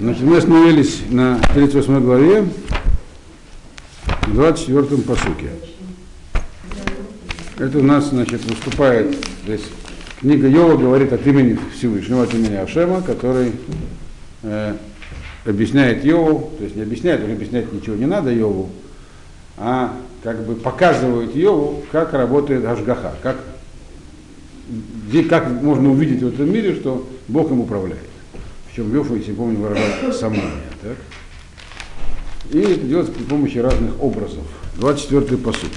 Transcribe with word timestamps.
Значит, 0.00 0.22
мы 0.22 0.38
остановились 0.38 1.02
на 1.10 1.38
38 1.52 2.00
главе, 2.00 2.46
в 4.22 4.32
24 4.32 5.02
посуке. 5.02 5.50
Это 7.58 7.78
у 7.78 7.82
нас, 7.82 8.08
значит, 8.08 8.42
выступает, 8.46 9.14
здесь 9.44 9.60
книга 10.20 10.48
Йова 10.48 10.78
говорит 10.78 11.12
от 11.12 11.26
имени 11.26 11.58
Всевышнего, 11.76 12.22
от 12.22 12.32
имени 12.32 12.54
Ашема, 12.54 13.02
который 13.02 13.52
э, 14.42 14.74
объясняет 15.44 16.02
Йову, 16.02 16.50
то 16.56 16.64
есть 16.64 16.76
не 16.76 16.82
объясняет, 16.82 17.22
он 17.22 17.32
объяснять 17.32 17.70
ничего 17.70 17.94
не 17.94 18.06
надо 18.06 18.32
Йову, 18.32 18.70
а 19.58 19.94
как 20.22 20.46
бы 20.46 20.54
показывает 20.54 21.36
Йову, 21.36 21.82
как 21.92 22.14
работает 22.14 22.64
Ашгаха, 22.64 23.16
как, 23.22 23.36
где, 25.08 25.24
как 25.24 25.50
можно 25.60 25.90
увидеть 25.90 26.22
в 26.22 26.28
этом 26.28 26.50
мире, 26.50 26.74
что 26.74 27.06
Бог 27.28 27.50
им 27.50 27.60
управляет. 27.60 28.08
Причем 28.70 28.94
Йов, 28.94 29.10
если 29.16 29.32
помню, 29.32 29.58
выражает 29.58 30.14
сомнения. 30.14 30.62
Так? 30.80 30.96
И 32.52 32.58
это 32.58 32.86
делается 32.86 33.12
при 33.12 33.24
помощи 33.24 33.58
разных 33.58 34.00
образов. 34.00 34.44
24-й 34.78 35.36
посук. 35.38 35.70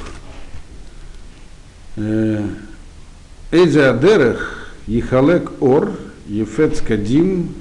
Эйдзе 3.51 3.85
Адерех 3.85 4.69
Ехалек 4.87 5.61
Ор 5.61 5.91
Ефец 6.27 6.81
Кадим 6.81 7.55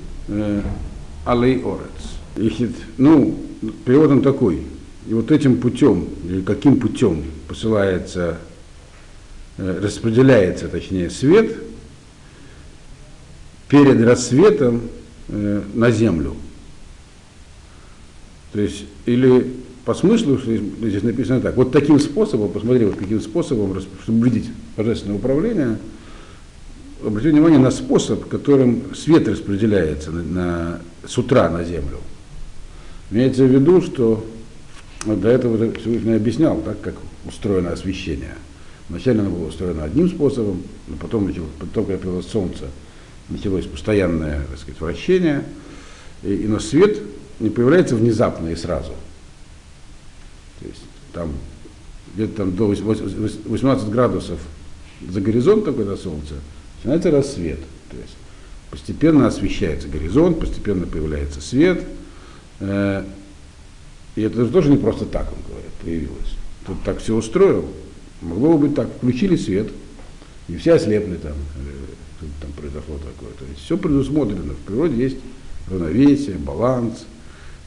Алей 1.25 1.63
Орец. 1.63 2.83
Ну, 2.97 3.41
перевод 3.85 4.11
он 4.11 4.23
такой. 4.23 4.63
И 5.07 5.15
вот 5.15 5.31
этим 5.31 5.61
путем, 5.61 6.09
или 6.25 6.43
каким 6.43 6.79
путем 6.79 7.25
посылается, 7.49 8.39
распределяется, 9.57 10.69
точнее, 10.69 11.11
свет 11.11 11.57
перед 13.69 14.03
рассветом 14.05 14.83
э, 15.33 15.63
на 15.75 15.91
землю. 15.91 16.37
То 18.53 18.61
есть, 18.61 18.85
или 19.07 19.53
по 19.85 19.95
смыслу, 19.95 20.39
здесь 20.39 21.03
написано 21.03 21.41
так, 21.41 21.57
вот 21.57 21.73
таким 21.73 21.99
способом, 21.99 22.51
посмотри, 22.51 22.85
вот 22.85 22.97
каким 22.97 23.21
способом, 23.21 23.81
чтобы 24.03 24.21
увидеть 24.21 24.51
божественное 24.77 25.17
управление, 25.17 25.79
обратите 27.05 27.33
внимание 27.33 27.59
на 27.59 27.71
способ, 27.71 28.29
которым 28.29 28.95
свет 28.95 29.27
распределяется 29.27 30.11
на, 30.11 30.23
на, 30.23 30.81
с 31.07 31.19
утра 31.19 31.51
на 31.51 31.65
землю. 31.65 31.99
Имеется 33.11 33.45
в 33.45 33.49
виду, 33.49 33.83
что 33.83 34.25
вот 35.05 35.21
до 35.21 35.29
этого 35.29 35.73
Всевышний 35.73 36.15
объяснял, 36.15 36.61
так, 36.61 36.81
как 36.81 36.95
устроено 37.27 37.73
освещение. 37.73 38.35
Вначале 38.89 39.21
оно 39.21 39.31
было 39.31 39.49
устроено 39.49 39.85
одним 39.85 40.09
способом, 40.09 40.63
но 40.87 40.97
потом, 40.97 41.33
потом 41.59 41.85
когда 41.87 41.99
появилось 41.99 42.27
солнце, 42.27 42.67
началось 43.29 43.67
постоянное 43.67 44.45
так 44.51 44.59
сказать, 44.59 44.81
вращение, 44.81 45.45
и, 46.23 46.35
и, 46.35 46.47
но 46.47 46.59
свет 46.59 46.99
не 47.41 47.51
появляется 47.51 47.97
внезапно 47.97 48.49
и 48.49 48.57
сразу. 48.57 48.93
То 50.61 50.69
есть 50.69 50.83
там 51.13 51.33
где-то 52.15 52.37
там 52.37 52.57
до 52.57 52.67
18 52.67 53.89
градусов 53.89 54.39
за 55.09 55.21
горизонтом, 55.21 55.75
когда 55.75 55.97
солнце, 55.97 56.35
начинается 56.77 57.11
рассвет. 57.11 57.59
То 57.91 57.97
есть 57.97 58.17
постепенно 58.71 59.27
освещается 59.27 59.89
горизонт, 59.89 60.39
постепенно 60.41 60.87
появляется 60.87 61.41
свет. 61.41 61.85
Э, 62.61 63.05
и 64.15 64.23
это 64.23 64.47
тоже 64.47 64.71
не 64.71 64.77
просто 64.77 65.07
так, 65.07 65.33
он 65.33 65.39
говорит, 65.51 65.73
появилось. 65.83 66.37
Тут 66.67 66.83
так 66.85 66.99
все 66.99 67.15
устроил. 67.15 67.67
Могло 68.21 68.57
бы 68.57 68.69
быть 68.69 68.77
так, 68.77 68.89
включили 68.97 69.37
свет, 69.37 69.69
и 70.49 70.57
все 70.57 70.75
ослепли 70.75 71.17
там, 71.17 71.35
что 72.29 72.47
там 72.47 72.53
произошло 72.53 72.97
такое. 72.97 73.33
То 73.39 73.45
есть 73.49 73.65
все 73.65 73.77
предусмотрено. 73.77 74.55
В 74.55 74.67
природе 74.67 75.03
есть 75.03 75.17
равновесие, 75.71 76.37
баланс. 76.37 77.07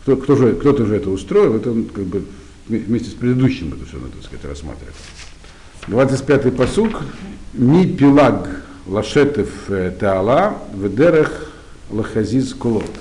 Кто, 0.02 0.18
кто 0.18 0.36
же, 0.36 0.54
кто-то 0.54 0.86
же 0.86 0.96
это 0.96 1.10
устроил, 1.10 1.56
это 1.56 1.72
он 1.72 1.86
как 1.86 2.06
бы 2.06 2.26
вместе 2.68 3.10
с 3.10 3.14
предыдущим 3.14 3.74
это 3.74 3.86
все 3.86 3.98
надо 3.98 4.22
сказать, 4.24 4.46
рассматривать. 4.46 4.96
25-й 5.88 6.52
посук. 6.52 7.02
Ми 7.54 7.86
пилаг 7.86 8.64
лашетев 8.88 9.70
э, 9.70 9.92
таала 9.98 10.58
ведерех 10.74 11.52
лахазиз 11.90 12.54
кулот. 12.54 12.92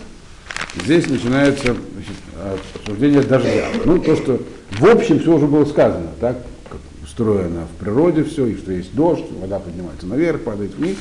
Здесь 0.83 1.09
начинается 1.09 1.77
значит, 1.93 2.65
обсуждение 2.77 3.23
дождя. 3.23 3.69
Ну, 3.85 3.99
то, 3.99 4.17
что 4.17 4.41
в 4.73 4.87
общем 4.87 5.21
все 5.21 5.35
уже 5.35 5.47
было 5.47 5.65
сказано, 5.65 6.09
так, 6.21 6.39
как 6.69 6.81
устроено 7.03 7.67
в 7.67 7.81
природе 7.83 8.25
все, 8.25 8.47
и 8.47 8.57
что 8.57 8.73
есть 8.73 8.95
дождь, 8.95 9.25
вода 9.41 9.59
поднимается 9.59 10.07
наверх, 10.07 10.43
падает 10.43 10.75
вниз. 10.75 10.97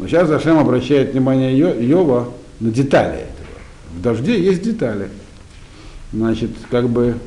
Но 0.00 0.08
сейчас 0.08 0.28
Зашем 0.28 0.58
обращает 0.58 1.12
внимание 1.12 1.56
Йова 1.58 2.32
на 2.58 2.70
детали 2.70 3.18
этого. 3.18 3.48
В 3.94 4.00
дожде 4.00 4.42
есть 4.42 4.62
детали. 4.62 5.10
Значит, 6.10 6.52
как 6.70 6.88
бы, 6.88 7.18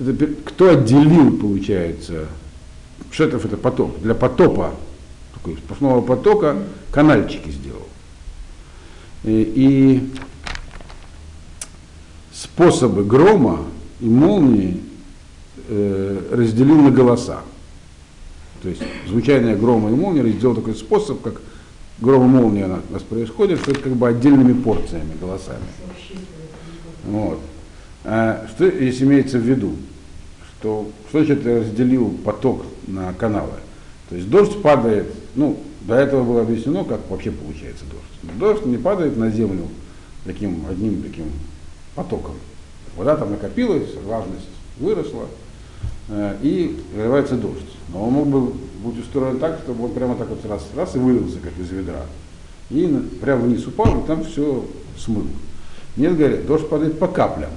это, 0.00 0.26
кто 0.46 0.70
отделил, 0.70 1.36
получается, 1.36 2.24
Шетов 3.10 3.44
это 3.44 3.58
потоп, 3.58 4.00
для 4.00 4.14
потопа, 4.14 4.74
такой 5.34 5.58
сплошного 5.58 6.00
потока, 6.00 6.56
канальчики 6.90 7.50
сделал. 7.50 7.86
И, 9.24 9.52
и 9.54 10.12
способы 12.32 13.04
грома 13.04 13.66
и 14.00 14.06
молнии 14.06 14.80
э, 15.68 16.28
разделил 16.32 16.80
на 16.80 16.90
голоса. 16.90 17.42
То 18.62 18.70
есть 18.70 18.80
звучание 19.06 19.54
грома 19.54 19.90
и 19.90 19.94
молнии 19.94 20.20
разделил 20.20 20.54
такой 20.54 20.74
способ, 20.74 21.20
как 21.20 21.42
гром 22.00 22.24
и 22.24 22.28
молния 22.28 22.66
у 22.66 22.92
нас 22.92 23.02
происходит, 23.02 23.60
что 23.60 23.72
это 23.72 23.80
как 23.80 23.92
бы 23.92 24.08
отдельными 24.08 24.52
порциями, 24.52 25.12
голосами. 25.20 25.64
Вот. 27.04 27.40
А 28.04 28.46
что 28.48 28.70
здесь 28.70 29.02
имеется 29.02 29.38
в 29.38 29.42
виду? 29.42 29.72
Что, 30.58 30.88
что 31.08 31.24
значит 31.24 31.46
разделил 31.46 32.10
поток 32.24 32.64
на 32.86 33.12
каналы? 33.12 33.52
То 34.08 34.16
есть 34.16 34.28
дождь 34.30 34.60
падает, 34.62 35.06
ну, 35.34 35.58
до 35.82 35.94
этого 35.94 36.24
было 36.24 36.42
объяснено, 36.42 36.84
как 36.84 37.00
вообще 37.08 37.30
получается 37.30 37.84
дождь. 37.84 38.38
Дождь 38.38 38.66
не 38.66 38.76
падает 38.76 39.16
на 39.16 39.30
землю 39.30 39.68
таким 40.24 40.64
одним 40.68 41.02
таким 41.02 41.26
потоком. 41.94 42.34
Вода 42.96 43.16
там 43.16 43.30
накопилась, 43.30 43.94
влажность 44.04 44.48
выросла, 44.78 45.26
э, 46.08 46.36
и 46.42 46.78
выливается 46.94 47.36
дождь. 47.36 47.76
Но 47.92 48.06
он 48.06 48.12
мог 48.12 48.26
бы 48.28 48.52
быть 48.82 48.98
устроен 48.98 49.38
так, 49.38 49.58
чтобы 49.64 49.84
он 49.84 49.92
прямо 49.92 50.14
так 50.14 50.28
вот 50.28 50.44
раз, 50.46 50.66
раз 50.76 50.94
и 50.94 50.98
вылился, 50.98 51.38
как 51.38 51.52
из 51.58 51.70
ведра. 51.70 52.02
И 52.70 52.86
прямо 53.20 53.42
вниз 53.42 53.66
упал, 53.66 54.00
и 54.00 54.06
там 54.06 54.24
все 54.24 54.64
смыл. 54.96 55.26
Нет, 55.96 56.16
говорят, 56.16 56.46
дождь 56.46 56.68
падает 56.68 56.98
по 56.98 57.08
каплям. 57.08 57.50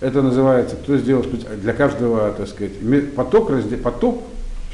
Это 0.00 0.22
называется, 0.22 0.76
кто 0.76 0.96
сделал 0.96 1.24
для 1.62 1.72
каждого, 1.72 2.32
так 2.32 2.48
сказать, 2.48 2.72
поток, 3.14 3.50
поток 3.82 4.22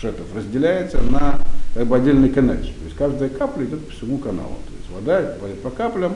шетов 0.00 0.26
разделяется 0.34 1.00
на 1.02 1.38
как 1.74 1.86
бы 1.86 1.96
отдельный 1.96 2.30
канальчик. 2.30 2.74
То 2.74 2.84
есть 2.84 2.96
каждая 2.96 3.28
капля 3.28 3.64
идет 3.64 3.86
по 3.86 3.92
всему 3.92 4.18
каналу. 4.18 4.56
То 4.66 4.72
есть 4.76 4.90
вода 4.90 5.36
падает 5.40 5.60
по 5.60 5.70
каплям, 5.70 6.14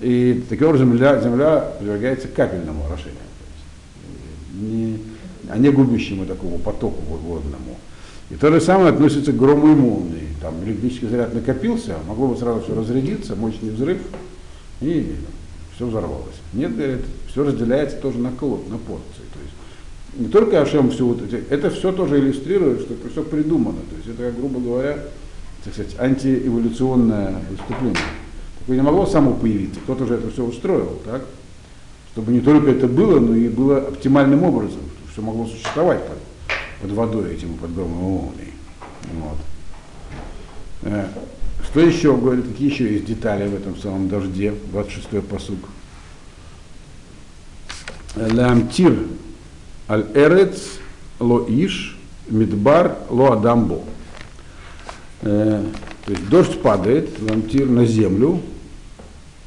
и 0.00 0.44
таким 0.48 0.68
образом 0.68 0.92
земля, 0.92 1.20
земля 1.20 1.60
подвергается 1.78 2.28
капельному 2.28 2.84
орошению. 2.86 3.18
Не, 4.52 4.98
а 5.48 5.58
не 5.58 5.70
губящему 5.70 6.26
такому 6.26 6.58
потоку 6.58 7.00
водному. 7.02 7.78
И 8.32 8.36
то 8.36 8.50
же 8.50 8.60
самое 8.62 8.88
относится 8.88 9.30
к 9.32 9.36
грому 9.36 9.72
и 9.72 9.74
молнии. 9.74 10.28
Там 10.40 10.54
электрический 10.64 11.06
заряд 11.06 11.34
накопился, 11.34 11.96
могло 12.08 12.28
бы 12.28 12.36
сразу 12.36 12.62
все 12.62 12.74
разрядиться, 12.74 13.36
мощный 13.36 13.70
взрыв, 13.70 13.98
и 14.80 15.14
все 15.76 15.86
взорвалось. 15.86 16.40
Нет, 16.54 16.74
говорит, 16.74 17.04
все 17.30 17.44
разделяется 17.44 17.98
тоже 17.98 18.18
на 18.18 18.30
клод, 18.30 18.68
на 18.70 18.78
порции. 18.78 19.22
То 19.32 19.38
есть 19.38 19.54
не 20.18 20.28
только 20.28 20.62
Ашем 20.62 20.90
все 20.90 21.04
вот 21.04 21.22
эти, 21.22 21.44
это 21.50 21.70
все 21.70 21.92
тоже 21.92 22.18
иллюстрирует, 22.18 22.80
что 22.80 22.94
все 23.10 23.22
придумано. 23.22 23.78
То 23.90 23.96
есть 23.96 24.18
это, 24.18 24.32
грубо 24.32 24.60
говоря, 24.60 24.98
так 25.62 25.74
сказать, 25.74 25.94
антиэволюционное 25.98 27.36
выступление. 27.50 27.98
Такое 28.60 28.76
не 28.76 28.82
могло 28.82 29.04
само 29.04 29.34
появиться, 29.34 29.78
кто-то 29.80 30.06
же 30.06 30.14
это 30.14 30.30
все 30.30 30.42
устроил, 30.42 31.00
так? 31.04 31.22
Чтобы 32.12 32.32
не 32.32 32.40
только 32.40 32.70
это 32.70 32.88
было, 32.88 33.20
но 33.20 33.34
и 33.34 33.48
было 33.48 33.78
оптимальным 33.78 34.42
образом, 34.42 34.80
чтобы 34.80 35.12
все 35.12 35.22
могло 35.22 35.46
существовать 35.46 36.00
под, 36.06 36.18
под 36.82 36.90
водой 36.90 37.34
этим, 37.34 37.54
под 37.54 37.74
громом 37.74 37.98
и 37.98 38.02
молнией. 38.02 38.52
Вот. 39.14 39.38
Э, 40.82 41.08
что 41.64 41.80
еще 41.80 42.16
говорит, 42.16 42.48
какие 42.48 42.70
еще 42.70 42.92
есть 42.92 43.06
детали 43.06 43.48
в 43.48 43.54
этом 43.54 43.76
самом 43.78 44.08
дожде, 44.08 44.52
26-й 44.72 45.22
посуг. 45.22 45.60
Ламтир 48.16 49.06
аль-эрец 49.88 50.80
ло 51.20 51.46
иш 51.48 51.96
мидбар 52.28 52.98
ло 53.08 53.34
адамбо. 53.34 53.80
Э, 55.22 55.64
то 56.04 56.12
есть 56.12 56.28
дождь 56.28 56.60
падает, 56.62 57.10
ламтир 57.22 57.68
на 57.68 57.86
землю, 57.86 58.42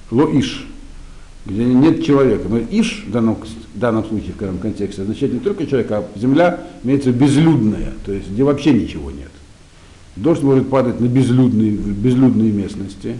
ло 0.09 0.25
иш, 0.39 0.65
где 1.45 1.65
нет 1.65 2.05
человека. 2.05 2.47
Но 2.47 2.59
иш 2.59 3.03
в 3.05 3.11
данном, 3.11 3.37
в 3.75 3.79
данном 3.79 4.05
случае, 4.05 4.33
в 4.33 4.37
данном 4.37 4.59
контексте, 4.59 5.01
означает 5.01 5.33
не 5.33 5.39
только 5.39 5.67
человека, 5.67 5.97
а 5.97 6.19
земля 6.19 6.63
имеется 6.83 7.11
безлюдная, 7.11 7.93
то 8.05 8.13
есть 8.13 8.31
где 8.31 8.43
вообще 8.43 8.71
ничего 8.71 9.11
нет. 9.11 9.31
Дождь 10.15 10.41
может 10.41 10.69
падать 10.69 11.01
на 11.01 11.07
безлюдные, 11.07 11.71
безлюдные 11.71 12.51
местности, 12.51 13.17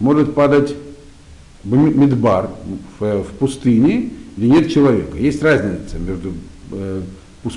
может 0.00 0.34
падать 0.34 0.74
Мидбар, 1.62 2.50
в, 2.98 3.22
в 3.22 3.28
пустыне, 3.38 4.10
где 4.36 4.48
нет 4.48 4.70
человека. 4.70 5.16
Есть 5.18 5.42
разница 5.42 5.98
между 5.98 6.32
э, 6.72 7.02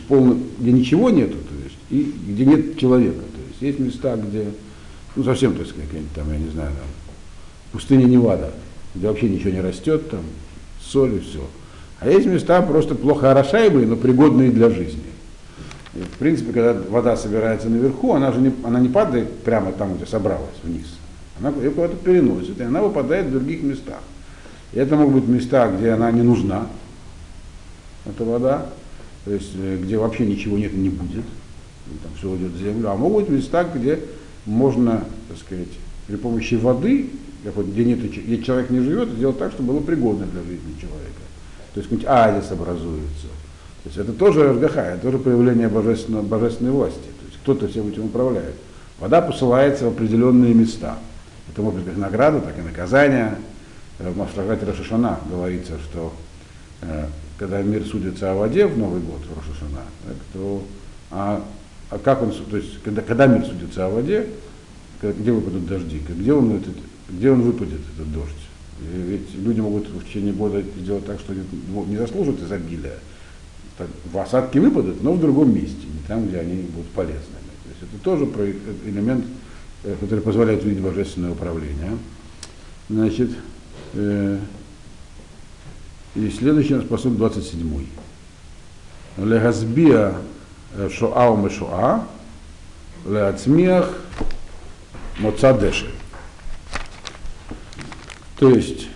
полным, 0.08 0.44
где 0.60 0.72
ничего 0.72 1.10
нету, 1.10 1.36
то 1.38 1.64
есть, 1.64 1.78
и 1.90 2.14
где 2.32 2.46
нет 2.46 2.78
человека. 2.78 3.20
То 3.20 3.42
есть 3.50 3.62
есть 3.62 3.80
места, 3.80 4.16
где, 4.18 4.46
ну 5.16 5.24
совсем, 5.24 5.56
так 5.56 5.68
сказать, 5.68 5.88
там, 6.16 6.32
я 6.32 6.38
не 6.38 6.50
знаю, 6.50 6.72
там, 6.72 6.88
пустыня 7.72 8.06
Невада, 8.06 8.52
где 8.94 9.08
вообще 9.08 9.30
ничего 9.30 9.52
не 9.52 9.62
растет, 9.62 10.10
там, 10.10 10.22
соль 10.82 11.16
и 11.16 11.20
все. 11.20 11.42
А 12.00 12.10
есть 12.10 12.26
места 12.26 12.62
просто 12.62 12.96
плохо 12.96 13.32
орошаемые, 13.32 13.86
но 13.86 13.96
пригодные 13.96 14.52
для 14.52 14.70
жизни. 14.70 15.04
И, 15.96 16.00
в 16.00 16.18
принципе, 16.18 16.54
когда 16.54 16.74
вода 16.90 17.18
собирается 17.18 17.68
наверху, 17.68 18.14
она 18.14 18.32
же 18.32 18.40
не, 18.40 18.54
она 18.64 18.80
не 18.80 18.90
падает 18.90 19.34
прямо 19.40 19.72
там, 19.72 19.96
где 19.96 20.06
собралась, 20.06 20.56
вниз. 20.64 20.98
Она 21.40 21.50
ее 21.50 21.72
куда-то 21.72 21.96
переносит, 21.98 22.60
и 22.60 22.64
она 22.64 22.82
выпадает 22.82 23.28
в 23.28 23.32
других 23.32 23.64
местах. 23.64 24.00
И 24.72 24.80
это 24.80 24.96
могут 24.96 25.24
быть 25.24 25.28
места, 25.28 25.70
где 25.70 25.92
она 25.92 26.12
не 26.12 26.22
нужна, 26.22 26.68
эта 28.06 28.24
вода, 28.24 28.70
то 29.26 29.34
есть 29.34 29.52
э, 29.56 29.80
где 29.82 29.98
вообще 29.98 30.26
ничего 30.26 30.58
нет 30.58 30.74
и 30.74 30.78
не 30.78 30.90
будет, 30.90 31.26
там 32.04 32.12
все 32.18 32.30
уйдет 32.30 32.52
в 32.52 32.60
землю, 32.60 32.92
а 32.92 32.96
могут 32.96 33.26
быть 33.26 33.38
места, 33.40 33.64
где 33.64 34.00
можно, 34.46 35.04
так 35.28 35.38
сказать, 35.38 35.68
при 36.08 36.16
помощи 36.16 36.56
воды, 36.56 37.10
где, 37.44 37.86
нет, 37.86 38.00
где 38.00 38.42
человек 38.44 38.70
не 38.70 38.80
живет, 38.80 39.10
сделать 39.10 39.40
так, 39.40 39.52
чтобы 39.52 39.74
было 39.74 39.82
пригодно 39.82 40.26
для 40.28 40.42
жизни 40.42 40.80
человека. 40.80 41.09
То 41.74 41.80
есть 41.80 41.90
какой-нибудь 41.90 42.06
оазис 42.08 42.52
образуется. 42.52 43.28
То 43.84 43.90
есть 43.90 43.98
это 43.98 44.14
тоже 44.14 44.52
РГХ, 44.52 44.78
это 44.78 45.00
тоже 45.02 45.20
проявление 45.20 45.70
божественной, 45.70 46.22
божественной 46.22 46.72
власти. 46.72 46.98
То 46.98 47.26
есть 47.28 47.40
кто-то 47.42 47.68
всем 47.68 47.88
этим 47.88 48.06
управляет. 48.06 48.56
Вода 49.00 49.22
посылается 49.22 49.86
в 49.86 49.90
определенные 49.90 50.54
места. 50.54 50.98
Это 51.52 51.62
может 51.62 51.80
быть 51.80 51.90
как 51.90 51.98
награда, 51.98 52.42
так 52.42 52.58
и 52.58 52.62
наказание. 52.62 53.36
В 53.98 54.18
Маштагате 54.18 54.66
Рашишана 54.66 55.20
говорится, 55.30 55.74
что 55.90 56.14
э, 56.82 57.06
когда 57.38 57.62
мир 57.62 57.86
судится 57.86 58.32
о 58.32 58.36
воде 58.36 58.66
в 58.66 58.78
Новый 58.78 59.02
год, 59.02 59.20
в 59.20 59.38
Рошашана, 59.38 59.82
так, 60.06 60.18
то 60.34 60.64
а, 61.12 61.44
а 61.90 61.98
как 61.98 62.22
он, 62.22 62.32
то 62.32 62.58
есть 62.58 62.82
когда, 62.84 63.02
когда 63.02 63.28
мир 63.28 63.46
судится 63.46 63.86
о 63.86 63.90
воде, 63.90 64.28
где 65.02 65.32
выпадут 65.32 65.66
дожди, 65.66 66.02
где 66.08 66.34
он, 66.34 66.58
этот, 66.58 66.76
где 67.10 67.32
он 67.32 67.42
выпадет, 67.42 67.80
этот 67.96 68.12
дождь. 68.14 68.49
И 68.82 69.02
ведь 69.02 69.36
люди 69.36 69.60
могут 69.60 69.88
в 69.90 70.08
течение 70.08 70.34
года 70.34 70.64
сделать 70.80 71.06
так, 71.06 71.20
что 71.20 71.34
не 71.34 71.98
заслужат 71.98 72.42
изобилия. 72.42 72.98
В 74.12 74.18
осадки 74.18 74.58
выпадут, 74.58 75.02
но 75.04 75.14
в 75.14 75.22
другом 75.22 75.54
месте, 75.54 75.86
не 75.86 76.06
там, 76.08 76.28
где 76.28 76.40
они 76.40 76.64
будут 76.64 76.90
полезными. 76.90 77.24
То 77.64 77.70
есть 77.70 77.94
это 77.94 78.04
тоже 78.04 78.26
элемент, 78.86 79.26
э, 79.84 79.96
который 80.00 80.20
позволяет 80.20 80.64
видеть 80.64 80.84
божественное 80.84 81.32
управление. 81.32 81.98
Значит, 82.90 83.32
э, 83.94 84.40
и 86.16 86.30
следующий 86.30 86.74
у 86.74 86.78
нас 86.78 86.86
посуд 86.86 87.18
27. 87.18 87.86
Легазбия 89.18 90.16
э, 90.76 90.90
шоа 90.92 91.30
умешоа, 91.30 92.06
леацмиах 93.06 93.94
моцадеши. 95.20 95.90
То 98.40 98.50
есть, 98.50 98.88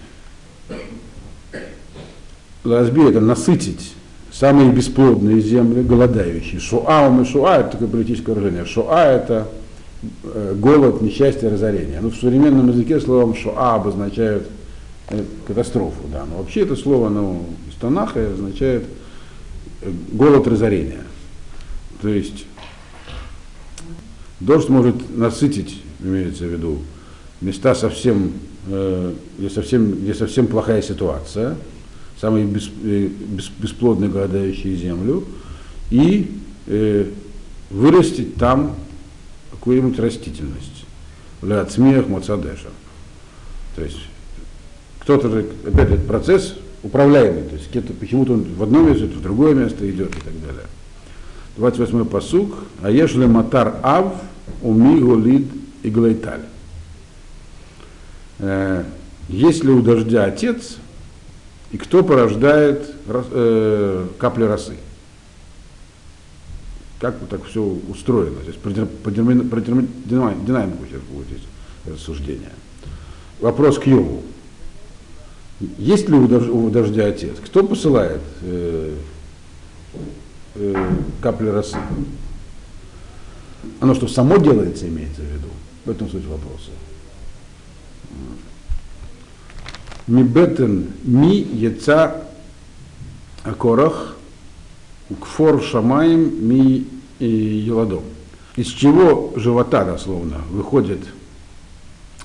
лазби 2.63 3.09
это 3.09 3.19
насытить 3.19 3.93
самые 4.31 4.71
бесплодные 4.71 5.41
земли, 5.41 5.83
голодающие. 5.83 6.59
Шуа 6.59 7.07
умешуа 7.07 7.59
это 7.59 7.71
такое 7.71 7.89
политическое 7.89 8.33
выражение. 8.33 8.65
Шуа 8.65 9.03
это 9.03 9.47
э, 10.23 10.55
голод, 10.57 11.01
несчастье, 11.01 11.49
разорение. 11.49 11.99
Ну, 12.01 12.09
в 12.09 12.15
современном 12.15 12.69
языке 12.69 12.99
словом 12.99 13.35
шуа 13.35 13.75
обозначают 13.75 14.47
Э, 15.09 15.23
катастрофу, 15.45 16.07
да. 16.11 16.25
Но 16.25 16.37
вообще 16.37 16.61
это 16.61 16.75
слово 16.75 17.09
ну, 17.09 17.45
из 17.69 17.75
Танаха 17.75 18.31
означает 18.31 18.85
э, 19.81 19.91
голод 20.11 20.47
разорения. 20.47 21.01
То 22.01 22.07
есть 22.07 22.45
дождь 24.39 24.69
может 24.69 25.15
насытить, 25.15 25.81
имеется 25.99 26.45
в 26.45 26.47
виду, 26.47 26.79
места 27.41 27.75
совсем, 27.75 28.31
э, 28.67 29.13
где, 29.37 29.49
совсем, 29.49 29.91
где 29.91 30.13
совсем 30.13 30.47
плохая 30.47 30.81
ситуация, 30.81 31.55
самые 32.19 32.45
бес, 32.45 32.69
э, 32.83 33.07
бес, 33.07 33.51
бесплодные 33.57 34.09
голодающие 34.09 34.75
землю, 34.75 35.23
и 35.91 36.31
э, 36.67 37.07
вырастить 37.69 38.35
там 38.35 38.75
какую-нибудь 39.51 39.99
растительность. 39.99 40.85
Ля 41.41 41.65
смех 41.67 42.07
Мацадеша. 42.07 42.69
То 43.75 43.83
есть 43.83 43.99
кто-то 44.99 45.29
же, 45.29 45.45
опять 45.65 45.91
этот 45.91 46.07
процесс 46.07 46.55
управляемый, 46.83 47.43
то 47.43 47.55
есть 47.55 47.99
почему-то 47.99 48.33
он 48.33 48.43
в 48.43 48.63
одно 48.63 48.81
место, 48.81 49.05
в 49.05 49.21
другое 49.21 49.53
место 49.53 49.89
идет 49.89 50.15
и 50.15 50.19
так 50.19 50.33
далее. 50.45 50.65
28-й 51.57 52.05
посук. 52.05 52.53
А 52.81 52.89
ешли 52.89 53.25
матар 53.25 53.75
ав 53.83 54.13
уми 54.61 54.99
голид 54.99 55.47
и 55.83 55.89
глайталь. 55.89 56.41
Э, 58.43 58.83
есть 59.29 59.63
ли 59.63 59.71
у 59.71 59.81
дождя 59.81 60.25
отец, 60.25 60.77
и 61.71 61.77
кто 61.77 62.03
порождает 62.03 62.93
э, 63.07 64.07
капли 64.17 64.43
росы? 64.43 64.75
Как 66.99 67.19
вот 67.21 67.29
так 67.29 67.45
все 67.45 67.61
устроено? 67.61 68.41
Здесь 68.43 68.55
про, 68.55 68.71
про, 68.85 69.11
динамику 69.11 70.85
сейчас 70.85 71.01
будет 71.09 71.27
здесь 71.27 71.43
рассуждение. 71.85 72.51
Вопрос 73.39 73.79
к 73.79 73.87
Йову. 73.87 74.23
Есть 75.77 76.09
ли 76.09 76.15
у 76.15 76.69
дождя 76.69 77.07
отец? 77.07 77.37
Кто 77.45 77.63
посылает 77.63 78.21
э, 78.41 78.95
э, 80.55 80.91
капли 81.21 81.47
росы? 81.47 81.77
Оно 83.79 83.95
что, 83.95 84.07
само 84.09 84.37
делается, 84.37 84.87
имеется 84.89 85.21
в 85.21 85.25
виду? 85.25 85.47
В 85.85 85.89
этом 85.89 86.09
суть 86.09 86.25
вопроса. 86.25 86.71
Мибетен 90.07 90.93
ми 91.03 91.47
яца 91.53 92.23
акорах 93.43 94.15
кфор 95.21 95.63
шамаем 95.63 96.47
ми 96.47 96.87
еладом. 97.19 98.03
Из 98.55 98.67
чего 98.67 99.33
живота, 99.35 99.85
дословно, 99.85 100.41
выходит 100.49 100.99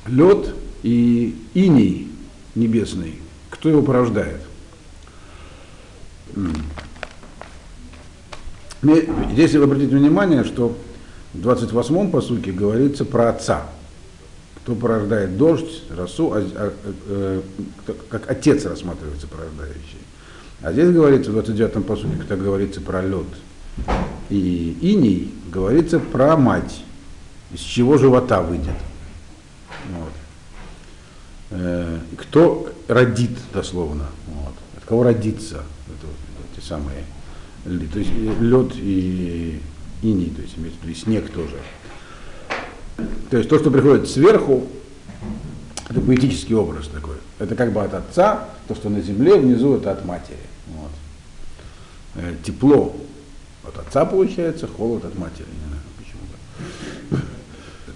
лед 0.07 0.55
и 0.83 1.35
иней 1.55 2.09
небесный 2.55 3.21
кто 3.59 3.69
его 3.69 3.83
порождает? 3.83 4.41
Здесь 9.33 9.55
обратите 9.57 9.97
внимание, 9.97 10.45
что 10.45 10.77
в 11.35 11.39
28-м 11.39 12.11
посуке 12.11 12.53
говорится 12.53 13.05
про 13.05 13.31
отца. 13.31 13.65
Кто 14.69 14.75
порождает 14.75 15.39
дождь, 15.39 15.83
росу, 15.89 16.31
а, 16.35 16.41
а, 16.55 16.73
а, 17.07 17.43
как 18.11 18.31
отец 18.31 18.67
рассматривается 18.67 19.27
порождающий. 19.27 19.97
А 20.61 20.75
здесь 20.75 20.91
говорится, 20.91 21.33
в 21.33 21.39
29-м 21.39 21.85
посуке, 21.85 22.17
когда 22.19 22.37
говорится 22.37 22.83
про 22.83 23.01
лед 23.01 23.25
и 24.29 24.77
иней, 24.83 25.33
говорится 25.51 25.99
про 25.99 26.37
мать, 26.37 26.83
из 27.51 27.61
чего 27.61 27.97
живота 27.97 28.43
выйдет. 28.43 28.75
Вот. 29.91 30.13
Э, 31.53 32.01
кто 32.19 32.71
родит 32.89 33.39
дословно. 33.55 34.05
Вот. 34.27 34.53
От 34.77 34.85
кого 34.85 35.05
родится 35.05 35.63
это, 35.87 36.07
эти 36.53 36.63
самые 36.63 37.05
то 37.65 37.99
есть 37.99 38.11
лед 38.39 38.73
и 38.77 39.63
иней, 40.03 40.29
то 40.29 40.43
есть 40.43 40.59
имеется 40.59 40.79
в 40.81 40.83
виду 40.83 40.93
и 40.93 40.95
снег 40.95 41.31
тоже. 41.31 41.57
То 43.31 43.37
есть 43.37 43.49
то, 43.49 43.59
что 43.59 43.71
приходит 43.71 44.09
сверху, 44.09 44.67
это 45.89 46.01
поэтический 46.01 46.55
образ 46.55 46.89
такой. 46.89 47.17
Это 47.39 47.55
как 47.55 47.73
бы 47.73 47.83
от 47.83 47.95
отца, 47.95 48.49
то, 48.67 48.75
что 48.75 48.89
на 48.89 49.01
земле, 49.01 49.39
внизу 49.39 49.77
это 49.77 49.93
от 49.93 50.05
матери. 50.05 50.37
Вот. 50.69 50.91
Э, 52.17 52.35
тепло 52.45 52.97
от 53.65 53.79
отца 53.79 54.05
получается, 54.05 54.67
холод 54.67 55.05
от 55.05 55.17
матери. 55.17 55.47
Не 55.47 55.69
знаю 55.69 55.83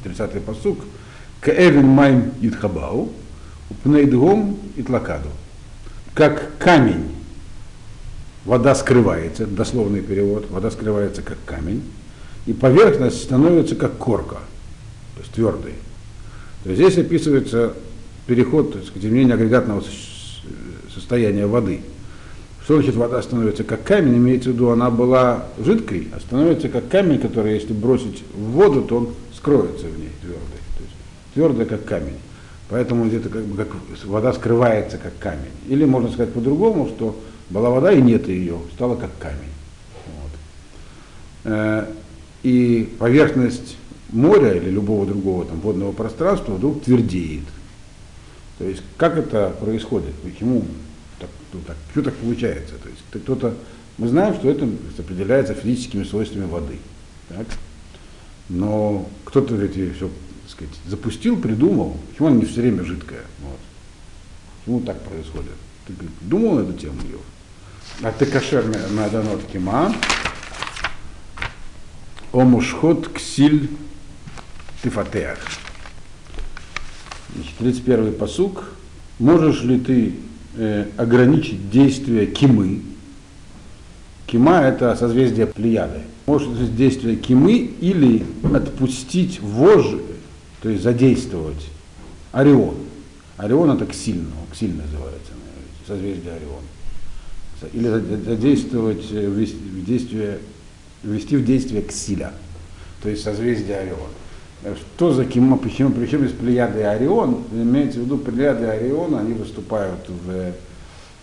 почему. 0.03 0.27
30-й 0.29 0.41
посук. 0.41 0.79
Каэвин 1.41 1.87
майм 1.87 2.33
итхабау, 2.41 3.11
Пнейдгом 3.83 4.59
и 4.77 4.83
тлакаду. 4.83 5.29
Как 6.15 6.57
камень 6.59 7.11
вода 8.45 8.75
скрывается, 8.75 9.47
дословный 9.47 10.03
перевод, 10.03 10.51
вода 10.51 10.71
скрывается 10.71 11.23
как 11.23 11.39
камень, 11.47 11.83
и 12.47 12.53
поверхность 12.53 13.23
становится 13.23 13.77
как 13.77 13.97
корка, 13.97 14.39
то 15.15 15.21
есть 15.21 15.33
твердой. 15.33 15.75
То 16.65 16.71
есть 16.71 16.83
здесь 16.83 16.99
описывается 16.99 17.75
переход, 18.27 18.73
так 18.73 18.85
сказать, 18.85 19.05
изменение 19.05 19.35
агрегатного 19.35 19.83
состояния 20.93 21.47
воды. 21.47 21.81
Что 22.65 22.77
значит 22.77 22.95
вода 22.95 23.21
становится 23.23 23.65
как 23.65 23.83
камень, 23.83 24.17
имеется 24.17 24.51
в 24.51 24.53
виду, 24.53 24.71
она 24.71 24.91
была 24.91 25.47
жидкой, 25.59 26.09
а 26.15 26.21
становится 26.21 26.69
как 26.69 26.89
камень, 26.89 27.19
который, 27.19 27.55
если 27.55 27.73
бросить 27.73 28.23
в 28.35 28.53
воду, 28.53 28.83
то 28.83 28.99
он 28.99 29.09
скроется 29.35 29.87
в 29.87 29.99
ней 29.99 30.11
твердой. 30.21 30.61
То 30.77 30.83
есть 30.83 30.95
твердая 31.35 31.67
как 31.67 31.85
камень. 31.85 32.19
Поэтому 32.69 33.05
где-то 33.05 33.29
как 33.29 33.45
бы 33.45 33.57
как 33.57 33.69
вода 34.05 34.33
скрывается 34.33 34.97
как 34.97 35.19
камень. 35.19 35.51
Или 35.69 35.85
можно 35.85 36.11
сказать 36.11 36.33
по-другому, 36.33 36.87
что 36.87 37.21
была 37.51 37.69
вода 37.69 37.93
и 37.93 38.01
нет 38.01 38.29
ее, 38.29 38.59
стала 38.75 38.95
как 38.95 39.11
камень. 39.19 39.53
Вот. 40.07 40.33
Э, 41.45 41.87
и 42.45 42.89
поверхность 42.99 43.77
моря 44.13 44.55
или 44.55 44.71
любого 44.71 45.07
другого 45.07 45.45
там, 45.45 45.61
водного 45.61 45.93
пространства 45.93 46.53
вдруг 46.55 46.83
твердеет. 46.83 47.45
То 48.59 48.65
есть 48.65 48.83
как 48.97 49.17
это 49.17 49.51
происходит? 49.61 50.15
Почему 50.23 50.65
так, 51.19 51.31
ну, 51.53 51.61
так, 51.67 51.77
что 51.91 52.03
так 52.03 52.15
получается? 52.15 52.75
То 52.83 52.89
есть 52.89 53.03
кто-то, 53.25 53.55
мы 53.99 54.09
знаем, 54.09 54.35
что 54.35 54.49
это 54.51 54.69
определяется 54.99 55.55
физическими 55.55 56.05
свойствами 56.05 56.47
воды. 56.47 56.79
Так? 57.29 57.47
Но 58.49 59.09
кто-то 59.25 59.57
эти 59.57 59.93
все 59.93 60.11
сказать, 60.49 60.75
запустил, 60.87 61.41
придумал, 61.41 61.97
почему 62.11 62.29
она 62.29 62.37
не 62.37 62.45
все 62.45 62.61
время 62.61 62.85
жидкая. 62.85 63.23
Вот. 63.41 63.59
Почему 64.61 64.81
так 64.81 65.01
происходит? 65.03 65.53
Ты 65.87 65.95
думал 66.21 66.61
эту 66.61 66.75
тему, 66.75 67.01
Лев? 67.11 67.21
А 68.03 68.13
ты 68.13 68.27
кашер 68.27 68.65
на 68.91 69.09
данот 69.09 69.43
кима, 69.53 69.95
омушхот 72.33 73.09
ксиль 73.13 73.71
тифатеах. 74.83 75.39
Значит, 77.35 77.55
31 77.59 78.15
посук. 78.15 78.65
Можешь 79.19 79.63
ли 79.63 79.79
ты 79.79 80.15
э, 80.57 80.87
ограничить 80.97 81.71
действие 81.71 82.27
кимы? 82.27 82.83
Кима 84.27 84.63
это 84.63 84.97
созвездие 84.97 85.47
Плеяды. 85.47 86.01
Можешь 86.27 86.49
ли 86.49 86.67
действие 86.69 87.17
кимы 87.17 87.57
или 87.81 88.25
отпустить 88.55 89.41
вожжи, 89.41 90.01
то 90.63 90.69
есть 90.69 90.83
задействовать 90.83 91.69
Орион. 92.33 92.75
Орион 93.37 93.71
это 93.73 93.87
Ксиль, 93.87 94.21
Ксиль 94.53 94.75
называется, 94.75 95.33
созвездие 95.87 96.35
Орион. 96.35 96.63
Или 97.73 97.89
задействовать, 98.25 99.05
э, 99.13 99.31
ввести 99.31 99.57
в 99.57 99.85
действие, 99.85 100.39
ввести 101.03 101.37
в 101.37 101.45
действие 101.45 101.83
Ксиля, 101.83 102.33
то 103.03 103.09
есть 103.09 103.23
созвездие 103.23 103.77
Орион. 103.77 104.11
Что 104.63 105.13
за 105.13 105.25
кима, 105.25 105.57
почему, 105.57 105.91
причем 105.91 106.21
здесь 106.21 106.39
Плеяды 106.39 106.81
и 106.81 106.85
Орион, 106.85 107.43
имеется 107.53 107.99
в 107.99 108.05
виду 108.05 108.17
Плеяды 108.17 108.65
и 108.65 108.69
Орион, 108.69 109.17
они 109.17 109.33
выступают 109.33 110.09
в, 110.09 110.53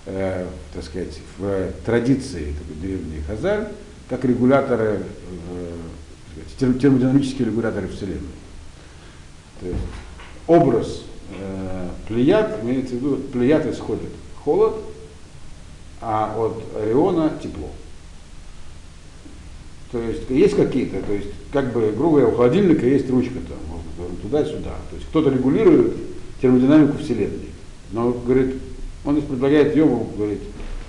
э, 0.07 0.45
так 0.73 0.83
сказать, 0.83 1.21
в 1.37 1.71
традиции 1.85 2.53
такой 2.59 2.75
древней 2.81 3.21
Хазаль, 3.25 3.69
как 4.09 4.25
регуляторы, 4.25 5.03
э, 5.51 6.71
термодинамические 6.79 7.47
регуляторы 7.47 7.87
Вселенной. 7.87 8.19
То 9.61 9.67
есть 9.67 9.79
образ 10.45 11.03
э, 11.39 11.89
плеяд, 12.09 12.59
имеется 12.61 12.95
в 12.95 12.97
виду, 12.97 13.15
плеяд 13.31 13.65
исходит 13.67 14.09
холод, 14.43 14.75
а 16.01 16.35
от 16.37 16.61
Ориона 16.75 17.31
тепло. 17.41 17.69
То 19.91 19.99
есть 19.99 20.29
есть 20.29 20.55
какие-то, 20.55 21.01
то 21.01 21.13
есть 21.13 21.29
как 21.51 21.73
бы, 21.73 21.91
грубо 21.91 22.17
говоря, 22.17 22.27
у 22.27 22.35
холодильника 22.35 22.85
есть 22.85 23.09
ручка 23.09 23.39
там, 23.47 23.57
можно 23.97 24.15
туда-сюда. 24.17 24.75
То 24.89 24.95
есть 24.95 25.07
кто-то 25.09 25.29
регулирует 25.31 25.95
термодинамику 26.41 26.97
Вселенной. 26.99 27.49
Но, 27.91 28.11
говорит, 28.11 28.55
он 29.03 29.21
предлагает 29.21 29.75
Йову, 29.75 30.11
говорит, 30.15 30.41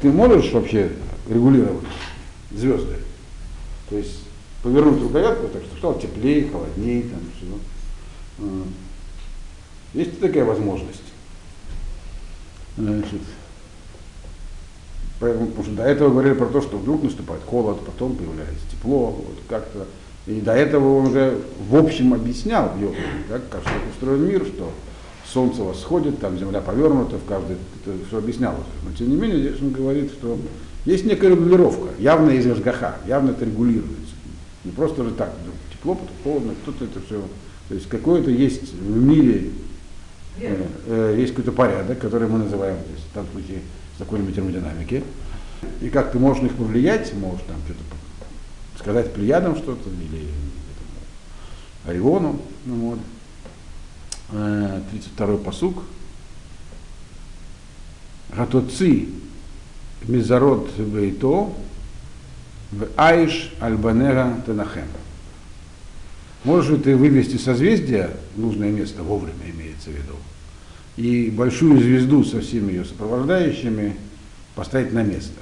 ты 0.02 0.10
можешь 0.10 0.52
вообще 0.52 0.90
регулировать 1.28 1.86
звезды? 2.50 2.96
То 3.88 3.96
есть 3.96 4.20
повернуть 4.62 5.02
рукоятку, 5.02 5.48
так 5.48 5.62
что 5.62 5.76
стало 5.78 6.00
теплее, 6.00 6.50
холоднее, 6.50 7.04
там 7.04 7.20
все. 7.36 7.46
Есть 9.94 10.20
такая 10.20 10.44
возможность. 10.44 11.02
Значит, 12.76 13.22
поэтому, 15.20 15.46
потому 15.46 15.64
что 15.64 15.74
до 15.76 15.84
этого 15.84 16.10
говорили 16.10 16.34
про 16.34 16.46
то, 16.46 16.60
что 16.60 16.78
вдруг 16.78 17.02
наступает 17.02 17.42
холод, 17.44 17.78
потом 17.86 18.16
появляется 18.16 18.64
тепло, 18.70 19.10
вот 19.10 19.38
как-то. 19.48 19.86
И 20.26 20.40
до 20.40 20.52
этого 20.52 20.98
он 20.98 21.06
уже 21.06 21.38
в 21.68 21.76
общем 21.76 22.12
объяснял 22.12 22.72
как, 23.28 23.48
как 23.48 23.62
устроен 23.92 24.26
мир, 24.26 24.44
что 24.44 24.70
солнце 25.24 25.62
восходит, 25.62 26.18
там 26.18 26.38
земля 26.38 26.60
повернута, 26.60 27.16
в 27.16 27.24
каждой, 27.24 27.56
это 27.84 27.96
все 28.08 28.18
объяснялось. 28.18 28.66
Но 28.84 28.92
тем 28.96 29.10
не 29.10 29.16
менее, 29.16 29.40
здесь 29.40 29.62
он 29.62 29.70
говорит, 29.70 30.10
что 30.10 30.36
есть 30.84 31.04
некая 31.04 31.30
регулировка, 31.30 31.88
явно 31.98 32.30
из 32.30 32.46
Ашгаха, 32.46 32.96
явно 33.06 33.30
это 33.30 33.44
регулируется. 33.44 34.14
Не 34.64 34.72
просто 34.72 35.04
же 35.04 35.12
так, 35.12 35.32
тепло, 35.72 35.94
потом 35.94 36.14
холодно, 36.24 36.54
кто-то 36.62 36.84
это 36.84 37.00
все 37.06 37.22
то 37.70 37.76
есть 37.76 37.88
какой-то 37.88 38.32
есть 38.32 38.74
в 38.74 38.96
мире, 39.00 39.50
э, 40.38 41.16
есть 41.18 41.32
какой-то 41.32 41.52
порядок, 41.52 41.98
который 41.98 42.28
мы 42.28 42.38
называем, 42.38 42.76
то 42.76 42.90
есть, 42.90 43.04
в 43.10 43.14
данном 43.14 43.32
случае, 43.32 43.60
законами 43.98 44.32
термодинамики. 44.32 45.04
И 45.80 45.90
как 45.90 46.12
ты 46.12 46.18
можешь 46.18 46.42
на 46.42 46.46
них 46.46 46.56
повлиять, 46.56 47.12
можешь 47.14 47.42
там 47.46 47.56
что-то 47.64 47.80
сказать 48.78 49.12
плеядам 49.12 49.56
что-то, 49.56 49.90
или 49.90 50.24
этому, 50.24 51.86
Ориону. 51.86 52.40
Ну, 52.64 52.74
вот. 52.76 52.98
32-й 54.32 55.34
э, 55.34 55.38
посук. 55.38 55.82
Гатоци 58.34 59.08
мизарот 60.06 60.70
вейто 60.78 61.52
в 62.70 62.88
айш 62.96 63.52
альбанера 63.60 64.40
тенахем. 64.46 64.86
Можешь 66.44 66.70
ли 66.70 66.78
ты 66.78 66.96
вывести 66.96 67.36
созвездие, 67.36 68.10
нужное 68.36 68.70
место 68.70 69.02
вовремя 69.02 69.44
имеется 69.80 69.90
в 69.90 69.94
виду, 69.94 70.16
и 70.96 71.30
большую 71.30 71.80
звезду 71.80 72.24
со 72.24 72.40
всеми 72.40 72.72
ее 72.72 72.84
сопровождающими 72.84 73.96
поставить 74.54 74.92
на 74.92 75.02
место. 75.02 75.40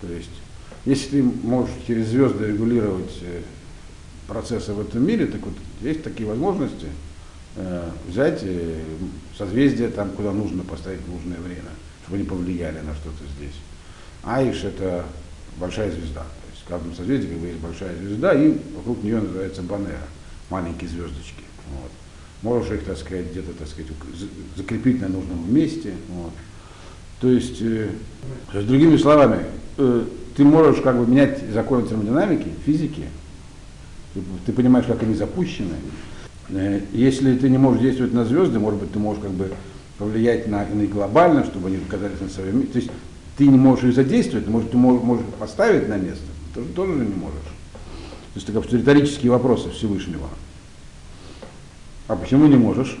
То 0.00 0.08
есть, 0.08 0.30
если 0.84 1.20
ты 1.20 1.22
можешь 1.22 1.74
через 1.86 2.08
звезды 2.08 2.46
регулировать 2.46 3.18
э, 3.22 3.42
процессы 4.26 4.72
в 4.72 4.80
этом 4.80 5.06
мире, 5.06 5.26
так 5.26 5.40
вот 5.42 5.54
есть 5.80 6.02
такие 6.02 6.28
возможности 6.28 6.86
э, 7.56 7.90
взять 8.08 8.40
э, 8.42 8.80
созвездие 9.36 9.88
там, 9.88 10.10
куда 10.10 10.32
нужно 10.32 10.62
поставить 10.62 11.00
в 11.00 11.10
нужное 11.10 11.40
время, 11.40 11.70
чтобы 12.02 12.18
они 12.18 12.26
повлияли 12.26 12.80
на 12.80 12.94
что-то 12.94 13.24
здесь. 13.36 13.54
Аиш 14.22 14.64
это 14.64 15.04
большая 15.58 15.90
звезда. 15.90 16.22
То 16.22 16.50
есть 16.52 16.64
в 16.64 16.68
каждом 16.68 16.94
созвездии 16.94 17.28
как 17.28 17.38
бы 17.38 17.46
есть 17.46 17.60
большая 17.60 17.96
звезда, 17.96 18.34
и 18.34 18.56
вокруг 18.76 19.02
нее 19.02 19.20
называется 19.20 19.62
Банера 19.62 20.08
маленькие 20.50 20.88
звездочки. 20.88 21.44
Вот. 21.80 21.90
Можешь 22.44 22.72
их, 22.72 22.84
так 22.84 22.98
сказать, 22.98 23.30
где-то, 23.30 23.52
так 23.52 23.66
сказать, 23.66 23.90
закрепить 24.54 25.00
на 25.00 25.08
нужном 25.08 25.52
месте. 25.52 25.94
Вот. 26.10 26.32
То 27.20 27.30
есть, 27.30 27.56
э, 27.62 27.88
с 28.52 28.64
другими 28.64 28.98
словами, 28.98 29.38
э, 29.78 30.04
ты 30.36 30.44
можешь 30.44 30.82
как 30.82 30.98
бы 30.98 31.06
менять 31.06 31.40
законы 31.54 31.88
термодинамики, 31.88 32.48
физики, 32.66 33.04
ты, 34.12 34.20
ты 34.44 34.52
понимаешь, 34.52 34.84
как 34.84 35.02
они 35.02 35.14
запущены. 35.14 35.74
Э, 36.50 36.82
если 36.92 37.34
ты 37.34 37.48
не 37.48 37.56
можешь 37.56 37.80
действовать 37.80 38.12
на 38.12 38.26
звезды, 38.26 38.58
может 38.58 38.78
быть, 38.78 38.92
ты 38.92 38.98
можешь 38.98 39.22
как 39.22 39.32
бы 39.32 39.50
повлиять 39.96 40.46
на, 40.46 40.66
на 40.66 40.86
глобально, 40.86 41.46
чтобы 41.46 41.68
они 41.68 41.78
оказались 41.78 42.20
на 42.20 42.28
своем 42.28 42.58
месте. 42.58 42.72
То 42.72 42.78
есть 42.80 42.90
ты 43.38 43.46
не 43.46 43.56
можешь 43.56 43.84
их 43.84 43.94
задействовать, 43.94 44.48
может, 44.48 44.70
ты 44.70 44.76
можешь, 44.76 45.02
можешь 45.02 45.24
поставить 45.38 45.88
на 45.88 45.96
место, 45.96 46.26
тоже, 46.54 46.68
тоже 46.68 46.92
не 46.92 47.14
можешь. 47.14 47.40
То 48.34 48.40
есть 48.40 48.48
это 48.50 48.76
риторические 48.76 49.32
вопросы 49.32 49.70
Всевышнего. 49.70 50.28
А 52.08 52.16
почему 52.16 52.46
не 52.46 52.56
можешь? 52.56 52.96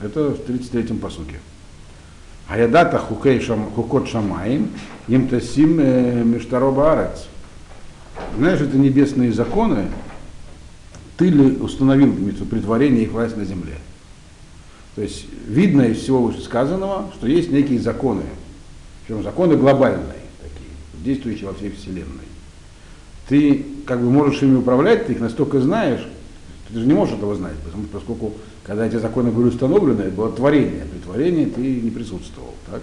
Это 0.00 0.30
в 0.30 0.48
33-м 0.48 0.98
посуке. 0.98 1.36
Аядата 2.48 2.98
хукей 2.98 3.40
шам, 3.40 3.70
хукот 3.72 4.08
шамаим, 4.08 4.70
им 5.08 5.28
тасим 5.28 5.78
э, 5.80 6.22
миштароба 6.24 6.92
арец. 6.92 7.26
Знаешь, 8.36 8.60
это 8.60 8.76
небесные 8.76 9.32
законы, 9.32 9.88
ты 11.16 11.28
ли 11.28 11.56
установил 11.56 12.14
притворение 12.48 13.04
их 13.04 13.12
власть 13.12 13.36
на 13.36 13.44
земле? 13.44 13.74
То 14.94 15.02
есть 15.02 15.26
видно 15.46 15.82
из 15.82 15.98
всего 15.98 16.22
вышесказанного, 16.22 17.10
что 17.14 17.26
есть 17.26 17.50
некие 17.50 17.80
законы, 17.80 18.22
причем 19.06 19.22
законы 19.22 19.56
глобальные, 19.56 20.22
такие, 20.40 21.04
действующие 21.04 21.48
во 21.48 21.54
всей 21.54 21.70
Вселенной 21.70 22.28
ты 23.28 23.64
как 23.86 24.00
бы 24.00 24.10
можешь 24.10 24.42
ими 24.42 24.56
управлять, 24.56 25.06
ты 25.06 25.12
их 25.12 25.20
настолько 25.20 25.60
знаешь, 25.60 26.06
ты 26.72 26.80
же 26.80 26.86
не 26.86 26.92
можешь 26.92 27.14
этого 27.14 27.34
знать, 27.34 27.56
потому, 27.64 27.84
поскольку 27.84 28.34
когда 28.62 28.86
эти 28.86 28.96
законы 28.96 29.30
были 29.30 29.48
установлены, 29.48 30.10
было 30.10 30.30
творение, 30.30 30.84
при 30.84 30.98
творении 30.98 31.46
ты 31.46 31.60
не 31.60 31.90
присутствовал. 31.90 32.54
Так? 32.70 32.82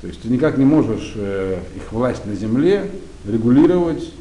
То 0.00 0.06
есть 0.06 0.22
ты 0.22 0.28
никак 0.28 0.56
не 0.56 0.64
можешь 0.64 1.12
э, 1.16 1.60
их 1.76 1.92
власть 1.92 2.24
на 2.24 2.34
земле 2.34 2.90
регулировать 3.26 4.12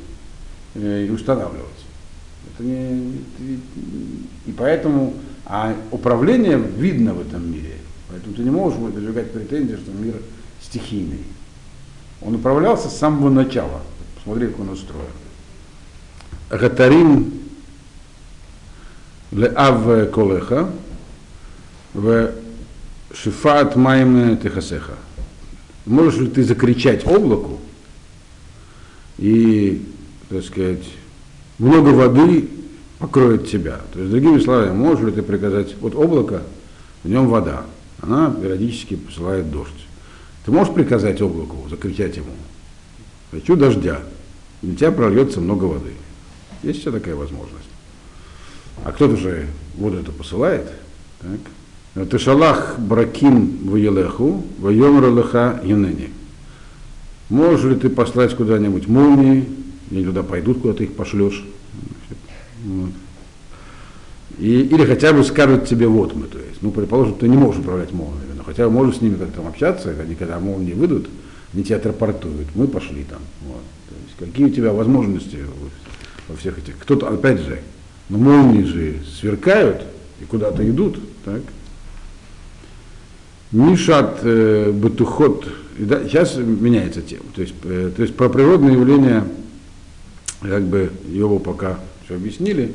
э, 0.76 1.06
и 1.08 1.10
устанавливать. 1.10 1.68
Это 2.54 2.64
не, 2.64 3.20
и 4.46 4.52
поэтому, 4.58 5.14
а 5.46 5.76
управление 5.92 6.58
видно 6.58 7.14
в 7.14 7.22
этом 7.22 7.50
мире. 7.52 7.78
Поэтому 8.10 8.36
ты 8.36 8.42
не 8.42 8.52
можешь 8.52 8.78
выдвигать 8.78 9.32
претензии, 9.32 9.78
что 9.78 9.92
мир 9.92 10.16
стихийный. 10.62 11.24
Он 12.22 12.36
управлялся 12.36 12.90
с 12.90 12.98
самого 12.98 13.30
начала. 13.30 13.82
Посмотри, 14.16 14.48
как 14.48 14.60
он 14.60 14.70
устроен. 14.70 15.06
Гатарим 16.50 17.41
леав 19.32 20.12
колеха, 20.12 20.70
в 21.94 22.32
Шифат 23.14 23.76
майм 23.76 24.38
техасеха. 24.38 24.94
Можешь 25.86 26.20
ли 26.20 26.28
ты 26.28 26.44
закричать 26.44 27.06
облаку 27.06 27.60
и, 29.18 29.86
так 30.30 30.44
сказать, 30.44 30.86
много 31.58 31.90
воды 31.90 32.48
покроет 33.00 33.50
тебя. 33.50 33.82
То 33.92 34.00
есть, 34.00 34.12
другими 34.12 34.40
словами, 34.40 34.72
можешь 34.74 35.04
ли 35.04 35.12
ты 35.12 35.24
приказать, 35.24 35.76
вот 35.82 35.96
облако, 35.96 36.44
в 37.04 37.10
нем 37.10 37.28
вода, 37.28 37.64
она 38.02 38.32
периодически 38.32 38.96
посылает 38.96 39.52
дождь. 39.52 39.72
Ты 40.46 40.52
можешь 40.52 40.74
приказать 40.74 41.22
облаку, 41.22 41.68
закричать 41.70 42.16
ему, 42.16 42.34
хочу 43.32 43.56
дождя, 43.56 44.02
и 44.62 44.68
на 44.68 44.76
тебя 44.76 44.92
прольется 44.92 45.42
много 45.42 45.66
воды. 45.66 45.94
Есть 46.64 46.80
еще 46.80 46.92
такая 46.92 47.16
возможность. 47.16 47.61
А 48.84 48.92
кто-то 48.92 49.16
же 49.16 49.48
воду 49.76 49.98
это 49.98 50.12
посылает. 50.12 50.72
Так? 51.20 52.08
Ты 52.10 52.20
шалах 52.20 52.80
браким 52.80 53.70
в 53.70 53.76
елеху, 53.76 54.44
в 54.58 54.70
леха 54.70 55.60
юнени. 55.64 56.10
Можешь 57.30 57.66
ли 57.66 57.76
ты 57.76 57.90
послать 57.90 58.36
куда-нибудь 58.36 58.88
молнии, 58.88 59.48
они 59.92 60.06
туда 60.06 60.24
пойдут, 60.24 60.62
куда 60.62 60.74
ты 60.74 60.86
их 60.86 60.94
пошлешь. 60.94 61.46
Вот. 62.66 62.92
И, 64.38 64.62
или 64.62 64.86
хотя 64.86 65.14
бы 65.14 65.24
скажут 65.24 65.66
тебе 65.68 65.88
вот 65.88 66.16
мы, 66.16 66.28
то 66.28 66.40
есть, 66.40 66.62
ну, 66.62 66.72
предположим, 66.72 67.16
ты 67.16 67.28
не 67.28 67.38
можешь 67.38 67.62
управлять 67.62 67.92
молниями, 67.92 68.34
но 68.38 68.44
хотя 68.44 68.66
бы 68.66 68.72
можешь 68.72 68.98
с 68.98 69.02
ними 69.02 69.16
как-то 69.16 69.38
там 69.38 69.48
общаться, 69.48 69.94
они 70.02 70.16
когда 70.16 70.40
молнии 70.40 70.74
выйдут, 70.74 71.08
они 71.54 71.64
тебя 71.64 71.78
отрапортуют, 71.78 72.48
мы 72.56 72.68
пошли 72.68 73.04
там. 73.04 73.20
Вот. 73.46 73.62
То 73.90 73.96
есть, 74.06 74.32
какие 74.32 74.48
у 74.48 74.50
тебя 74.50 74.72
возможности 74.72 75.40
во 76.28 76.36
всех 76.38 76.58
этих. 76.58 76.78
Кто-то, 76.80 77.10
опять 77.10 77.40
же, 77.42 77.62
но 78.12 78.18
молнии 78.18 78.64
же 78.64 78.96
сверкают 79.20 79.84
и 80.20 80.26
куда-то 80.26 80.70
идут, 80.70 81.00
так? 81.24 81.42
Мишат 83.54 84.20
э, 84.24 84.72
Батухот, 84.72 85.48
да, 85.78 86.04
сейчас 86.04 86.36
меняется 86.36 87.02
тема. 87.02 87.24
То 87.34 87.42
есть, 87.42 87.54
э, 87.64 87.92
то 87.96 88.02
есть 88.02 88.16
про 88.16 88.28
природные 88.28 88.74
явления, 88.74 89.26
как 90.42 90.64
бы 90.64 90.92
его 91.08 91.40
пока 91.40 91.80
все 92.04 92.16
объяснили, 92.16 92.74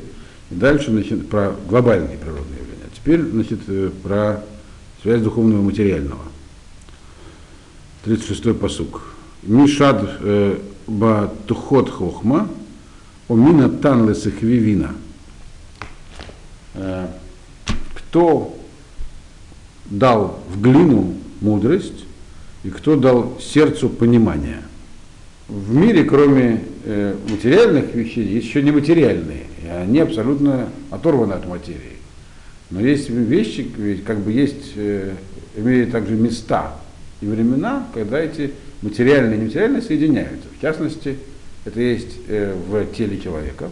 и 0.51 0.55
дальше 0.55 0.91
значит, 0.91 1.29
про 1.29 1.55
глобальные 1.69 2.17
природные 2.17 2.61
явления. 2.61 2.91
Теперь 2.95 3.21
значит, 3.21 3.61
э, 3.69 3.91
про 4.03 4.43
связь 5.03 5.21
духовного 5.21 5.61
и 5.61 5.65
материального. 5.65 6.23
36-й 8.07 8.55
посук. 8.55 9.03
Мишад 9.43 10.03
э, 10.21 10.59
Батухот 10.87 11.91
Хохма, 11.91 12.49
Омина 13.29 13.69
Танлес 13.69 14.25
Вивина. 14.25 14.95
Э, 16.77 17.07
кто 17.95 18.57
дал 19.87 20.41
в 20.51 20.61
глину 20.61 21.15
мудрость 21.41 22.05
и 22.65 22.71
кто 22.71 22.97
дал 22.97 23.39
сердцу 23.41 23.89
понимание. 23.89 24.63
В 25.49 25.75
мире, 25.75 26.05
кроме 26.05 26.65
э, 26.85 27.15
материальных 27.29 27.95
вещей, 27.95 28.27
есть 28.27 28.49
еще 28.49 28.63
нематериальные, 28.63 29.45
и 29.65 29.69
они 29.69 30.01
абсолютно 30.01 30.69
оторваны 30.91 31.33
от 31.33 31.49
материи. 31.49 31.97
Но 32.71 32.81
есть 32.81 33.09
вещи, 33.09 34.03
как 34.05 34.19
бы 34.19 34.33
есть, 34.33 34.73
э, 34.75 35.15
имеют 35.57 35.93
также 35.93 36.15
места 36.15 36.75
и 37.23 37.27
времена, 37.27 37.87
когда 37.95 38.19
эти 38.19 38.53
материальные 38.83 39.37
и 39.37 39.41
нематериальные 39.41 39.83
соединяются. 39.83 40.49
В 40.59 40.61
частности, 40.61 41.17
это 41.65 41.81
есть 41.81 42.19
в 42.29 42.87
теле 42.97 43.19
человека, 43.19 43.71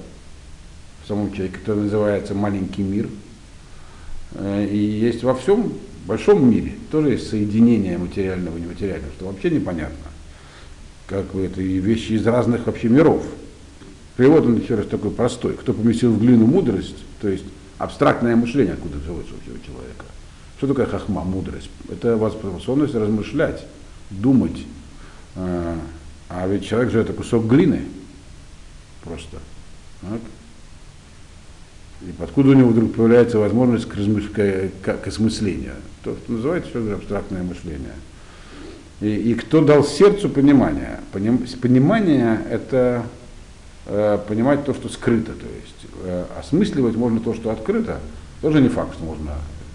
в 1.04 1.08
самом 1.08 1.32
человеке, 1.32 1.58
который 1.58 1.84
называется 1.84 2.34
маленький 2.34 2.82
мир. 2.82 3.08
Э, 4.32 4.66
и 4.66 4.76
есть 4.76 5.22
во 5.22 5.34
всем 5.34 5.72
большом 6.06 6.50
мире 6.50 6.74
тоже 6.90 7.10
есть 7.10 7.28
соединение 7.28 7.98
материального 7.98 8.56
и 8.56 8.60
нематериального, 8.60 9.12
что 9.16 9.26
вообще 9.26 9.50
непонятно. 9.50 10.06
Как 11.06 11.26
бы 11.32 11.42
это 11.42 11.60
и 11.60 11.78
вещи 11.78 12.12
из 12.12 12.26
разных 12.26 12.66
вообще 12.66 12.88
миров. 12.88 13.22
Перевод 14.16 14.46
он 14.46 14.60
еще 14.60 14.76
раз 14.76 14.86
такой 14.86 15.10
простой. 15.10 15.54
Кто 15.54 15.74
поместил 15.74 16.12
в 16.12 16.20
глину 16.20 16.46
мудрость, 16.46 16.96
то 17.20 17.28
есть 17.28 17.44
абстрактное 17.78 18.36
мышление, 18.36 18.74
откуда 18.74 18.98
взялось 18.98 19.26
у 19.26 19.66
человека. 19.66 20.04
Что 20.56 20.68
такое 20.68 20.86
хахма, 20.86 21.24
мудрость? 21.24 21.70
Это 21.90 22.16
способность 22.30 22.94
размышлять, 22.94 23.66
думать, 24.10 24.64
э, 25.34 25.76
а 26.28 26.48
ведь 26.48 26.66
человек 26.66 26.92
же 26.92 27.00
это 27.00 27.12
кусок 27.12 27.46
глины 27.46 27.82
просто. 29.02 29.38
Так? 30.00 30.20
И 32.06 32.22
откуда 32.22 32.50
у 32.50 32.52
него 32.52 32.68
вдруг 32.68 32.94
появляется 32.94 33.38
возможность 33.38 33.86
к, 33.86 33.94
размыш... 33.96 34.24
к, 34.28 34.70
к 34.82 35.06
осмыслению? 35.06 35.74
То, 36.02 36.14
что 36.14 36.32
называется 36.32 36.70
все 36.70 36.94
абстрактное 36.94 37.42
мышление. 37.42 37.94
И, 39.00 39.08
и 39.08 39.34
кто 39.34 39.64
дал 39.64 39.84
сердцу 39.84 40.28
понимание? 40.28 41.00
Поним... 41.12 41.44
Понимание– 41.60 42.40
это 42.50 43.04
э, 43.86 44.18
понимать 44.28 44.64
то, 44.64 44.74
что 44.74 44.88
скрыто. 44.88 45.32
То 45.32 45.46
есть 45.46 45.92
э, 46.04 46.24
осмысливать 46.38 46.96
можно 46.96 47.20
то, 47.20 47.34
что 47.34 47.50
открыто. 47.50 47.98
Тоже 48.42 48.60
не 48.60 48.68
факт, 48.68 48.94
что 48.94 49.04
можно, 49.04 49.32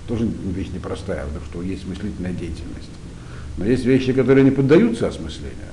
тоже 0.08 0.26
вещь 0.26 0.70
непростая, 0.74 1.26
потому 1.26 1.46
что 1.46 1.64
есть 1.64 1.88
мыслительная 1.88 2.34
деятельность. 2.34 2.92
Но 3.58 3.66
есть 3.66 3.84
вещи, 3.86 4.14
которые 4.14 4.44
не 4.44 4.52
поддаются 4.52 5.08
осмыслению 5.08 5.70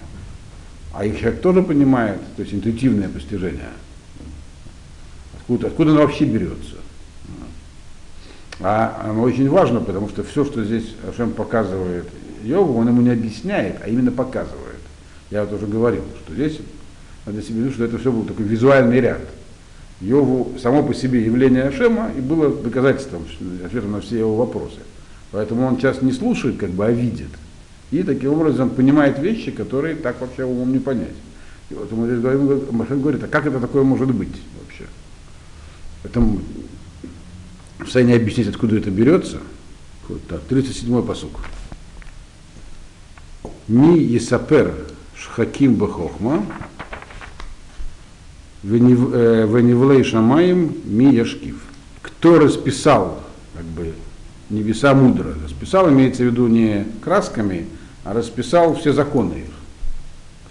а 0.96 1.04
их 1.04 1.20
человек 1.20 1.40
тоже 1.42 1.62
понимает, 1.62 2.18
то 2.36 2.42
есть 2.42 2.54
интуитивное 2.54 3.08
постижение. 3.08 3.68
Откуда, 5.46 5.68
откуда 5.68 5.92
оно 5.92 6.00
вообще 6.00 6.24
берется? 6.24 6.74
А 8.59 9.06
оно 9.09 9.22
очень 9.22 9.48
важно, 9.48 9.80
потому 9.80 10.09
что 10.09 10.24
все, 10.24 10.44
что 10.44 10.64
здесь 10.64 10.94
Ашем 11.09 11.30
показывает 11.30 12.06
Йову, 12.42 12.76
он 12.76 12.88
ему 12.88 13.00
не 13.00 13.11
объясняет, 13.11 13.76
а 13.85 13.88
именно 13.88 14.11
показывает. 14.11 14.80
Я 15.30 15.44
вот 15.44 15.52
уже 15.52 15.68
говорил, 15.68 16.02
что 16.24 16.35
здесь 16.35 16.59
надо 17.26 17.42
себе 17.42 17.61
видеть, 17.61 17.74
что 17.74 17.85
это 17.85 17.96
все 17.98 18.11
был 18.11 18.24
такой 18.24 18.44
визуальный 18.44 18.98
ряд. 19.00 19.20
Йову 20.00 20.52
само 20.61 20.82
по 20.82 20.92
себе 20.92 21.24
явление 21.24 21.62
Ашема 21.62 22.11
и 22.16 22.20
было 22.20 22.50
доказательством, 22.50 23.24
ответом 23.64 23.92
на 23.92 24.00
все 24.00 24.18
его 24.18 24.35
вопросы. 24.35 24.80
Поэтому 25.30 25.64
он 25.64 25.76
сейчас 25.76 26.02
не 26.02 26.11
слушает, 26.11 26.56
как 26.56 26.70
бы, 26.70 26.87
а 26.87 26.90
видит. 26.90 27.30
И 27.92 28.02
таким 28.02 28.32
образом 28.32 28.70
понимает 28.70 29.20
вещи, 29.20 29.52
которые 29.52 29.94
так 29.94 30.20
вообще 30.20 30.44
умом 30.44 30.72
не 30.72 30.80
понять. 30.80 31.14
И 31.70 31.74
вот 31.74 31.92
мы 31.92 32.09
здесь 32.09 32.20
говорим, 32.20 32.62
Машин 32.72 33.00
говорит, 33.00 33.22
а 33.22 33.28
как 33.28 33.46
это 33.46 33.61
такое 33.61 33.85
может 33.85 34.12
быть 34.12 34.35
Это 36.04 36.20
в 36.20 36.40
состоянии 37.85 38.16
объяснить, 38.16 38.48
откуда 38.48 38.76
это 38.76 38.90
берется. 38.90 39.40
Вот 40.09 40.26
так, 40.28 40.40
37-й 40.48 41.02
посук. 41.06 41.40
Ми 43.68 44.16
Исапер 44.16 44.74
Шхаким 45.16 45.74
Бахохма 45.74 46.46
Веневлей 48.62 50.04
Шамаем 50.04 50.74
Ми 50.85 51.12
Яшкив. 51.14 51.61
Кто 52.02 52.38
расписал 52.38 53.20
как 53.54 53.64
бы, 53.64 53.94
небеса 54.50 54.94
мудро? 54.94 55.35
Расписал 55.44 55.88
имеется 55.90 56.22
в 56.22 56.26
виду 56.26 56.46
не 56.46 56.87
красками, 57.02 57.66
а 58.04 58.12
расписал 58.12 58.74
все 58.76 58.92
законы 58.92 59.35
их. 59.35 59.50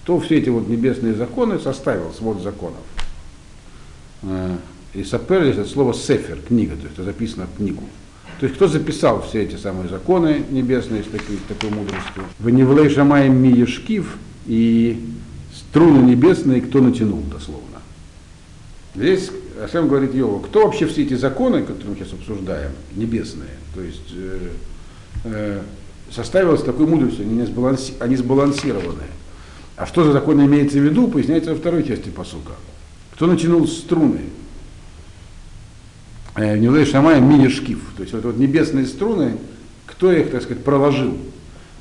Кто 0.01 0.19
все 0.19 0.37
эти 0.37 0.49
вот 0.49 0.67
небесные 0.67 1.13
законы 1.13 1.59
составил, 1.59 2.13
свод 2.13 2.41
законов? 2.41 2.81
И 4.95 5.03
сапер 5.03 5.43
здесь 5.43 5.57
это 5.57 5.69
слово 5.69 5.93
сефер, 5.93 6.39
книга, 6.47 6.75
то 6.77 6.83
есть 6.85 6.97
записано 6.97 7.47
в 7.47 7.57
книгу. 7.57 7.83
То 8.39 8.45
есть 8.45 8.55
кто 8.55 8.67
записал 8.67 9.21
все 9.21 9.43
эти 9.43 9.57
самые 9.57 9.89
законы 9.89 10.43
небесные 10.49 11.03
с 11.03 11.07
такой, 11.07 11.35
с 11.35 11.47
такой 11.47 11.69
мудростью? 11.69 12.23
В 12.39 12.49
Невлей 12.49 12.89
Шамаем 12.89 13.35
Миешкив 13.35 14.15
и 14.45 15.03
струны 15.53 16.09
небесные 16.09 16.61
кто 16.61 16.79
натянул 16.79 17.21
дословно. 17.31 17.81
Здесь 18.95 19.31
Ашем 19.61 19.89
говорит 19.89 20.13
Йову, 20.15 20.39
кто 20.39 20.65
вообще 20.65 20.87
все 20.87 21.03
эти 21.03 21.15
законы, 21.15 21.61
которые 21.61 21.89
мы 21.89 21.95
сейчас 21.95 22.13
обсуждаем, 22.13 22.71
небесные, 22.95 23.49
то 23.73 23.81
есть 23.81 24.13
э, 24.13 24.49
э, 25.25 25.61
составилось 26.09 26.63
такой 26.63 26.87
мудростью, 26.87 27.25
они, 27.25 27.45
сбаланси, 27.45 27.93
они 27.99 28.15
сбалансированы. 28.15 29.03
А 29.75 29.85
что 29.85 30.05
за 30.05 30.13
закон 30.13 30.45
имеется 30.45 30.77
в 30.77 30.83
виду, 30.83 31.09
поясняется 31.09 31.51
во 31.51 31.57
второй 31.57 31.83
части 31.83 32.09
посука. 32.09 32.53
Кто 33.13 33.27
натянул 33.27 33.67
струны? 33.67 34.21
Э, 36.35 36.57
Нилей 36.57 36.85
Шамая 36.85 37.21
мини-шкив. 37.21 37.79
То 37.95 38.03
есть 38.03 38.13
вот, 38.13 38.25
вот 38.25 38.37
небесные 38.37 38.85
струны, 38.85 39.37
кто 39.85 40.11
их, 40.11 40.31
так 40.31 40.43
сказать, 40.43 40.63
проложил? 40.63 41.17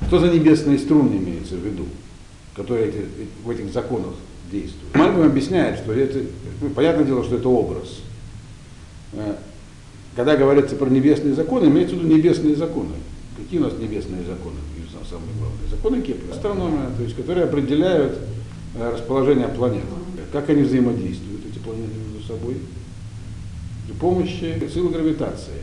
Что 0.07 0.19
за 0.19 0.29
небесные 0.29 0.77
струны 0.77 1.17
имеется 1.17 1.55
в 1.55 1.65
виду, 1.65 1.85
которые 2.55 2.89
эти, 2.89 3.05
в 3.43 3.49
этих 3.49 3.71
законах 3.73 4.13
действуют? 4.51 4.95
Мальбим 4.95 5.23
объясняет, 5.23 5.79
что 5.79 5.93
это, 5.93 6.19
ну, 6.61 6.69
понятное 6.69 7.05
дело, 7.05 7.23
что 7.23 7.35
это 7.35 7.49
образ. 7.49 7.99
Э, 9.13 9.35
когда 10.15 10.37
говорится 10.37 10.75
про 10.77 10.89
небесные 10.89 11.33
законы, 11.33 11.67
имеется 11.67 11.95
в 11.95 11.99
виду 11.99 12.15
небесные 12.15 12.55
законы. 12.55 12.93
Какие 13.35 13.59
у 13.59 13.63
нас 13.63 13.73
небесные 13.73 14.23
законы, 14.23 14.55
самые 15.09 15.31
главные? 15.37 15.69
Законы 15.69 16.01
Кепля, 16.01 16.31
астрономия, 16.31 16.89
то 16.95 17.03
есть, 17.03 17.15
которые 17.15 17.45
определяют 17.45 18.17
э, 18.75 18.91
расположение 18.93 19.47
планет. 19.47 19.83
Как 20.31 20.49
они 20.49 20.63
взаимодействуют, 20.63 21.41
эти 21.45 21.59
планеты 21.59 21.91
между 21.97 22.27
собой? 22.27 22.57
При 23.85 23.93
помощи 23.93 24.69
силы 24.73 24.89
гравитации. 24.89 25.61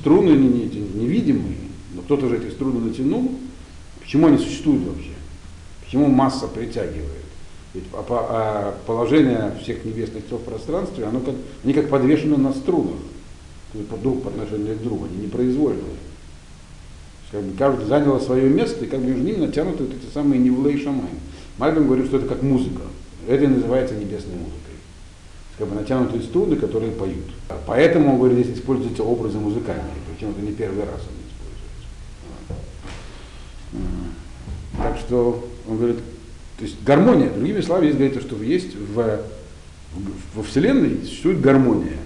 Струны 0.00 0.30
не, 0.30 0.48
не, 0.48 1.02
невидимые, 1.02 1.56
Но 1.94 2.02
кто-то 2.02 2.28
же 2.28 2.38
эти 2.38 2.50
струны 2.50 2.80
натянул. 2.80 3.32
Почему 4.00 4.28
они 4.28 4.38
существуют 4.38 4.86
вообще? 4.86 5.12
Почему 5.84 6.06
масса 6.06 6.46
притягивает? 6.48 7.24
Ведь 7.74 7.84
а 7.92 8.74
положение 8.86 9.52
всех 9.62 9.84
небесных 9.84 10.26
тел 10.28 10.38
в 10.38 10.44
пространстве, 10.44 11.04
оно 11.04 11.20
как, 11.20 11.34
они 11.64 11.74
как 11.74 11.90
подвешены 11.90 12.38
на 12.38 12.52
струнах, 12.52 12.96
друг 14.02 14.22
по 14.22 14.30
отношению 14.30 14.76
к 14.76 14.82
другу, 14.82 15.04
они 15.04 15.26
непроизвольные. 15.26 15.84
Как 17.30 17.42
бы 17.42 17.56
каждый 17.58 17.86
занял 17.86 18.18
свое 18.20 18.48
место, 18.48 18.86
и 18.86 18.88
как 18.88 19.00
бы 19.00 19.06
между 19.08 19.22
ними 19.22 19.36
натянуты 19.36 19.84
вот 19.84 19.92
эти 19.92 20.12
самые 20.12 20.40
невлей 20.40 20.82
шамай. 20.82 21.10
Мальбин 21.58 21.84
говорит, 21.84 22.06
что 22.06 22.16
это 22.16 22.26
как 22.26 22.42
музыка. 22.42 22.82
Это 23.26 23.44
и 23.44 23.48
называется 23.48 23.94
небесной 23.94 24.36
музыкой. 24.36 24.67
Как 25.58 25.66
бы 25.66 25.74
натянутые 25.74 26.22
струны, 26.22 26.56
которые 26.56 26.92
поют. 26.92 27.24
Поэтому, 27.66 28.12
он 28.12 28.18
говорит, 28.18 28.46
здесь 28.46 28.58
используются 28.58 29.02
образы 29.02 29.38
музыкальные. 29.38 29.84
Причем 30.08 30.30
это 30.30 30.40
не 30.40 30.52
первый 30.52 30.84
раз 30.84 31.00
они 31.08 31.18
используются. 33.72 33.98
Так 34.76 34.98
что 34.98 35.48
он 35.68 35.78
говорит, 35.78 35.98
то 36.58 36.64
есть 36.64 36.82
гармония, 36.84 37.30
другими 37.30 37.60
словами, 37.60 37.86
здесь 37.86 37.96
говорится, 37.96 38.20
что 38.20 38.42
есть 38.42 38.76
в, 38.76 39.20
во 40.34 40.42
Вселенной 40.42 41.04
существует 41.04 41.40
гармония. 41.40 41.98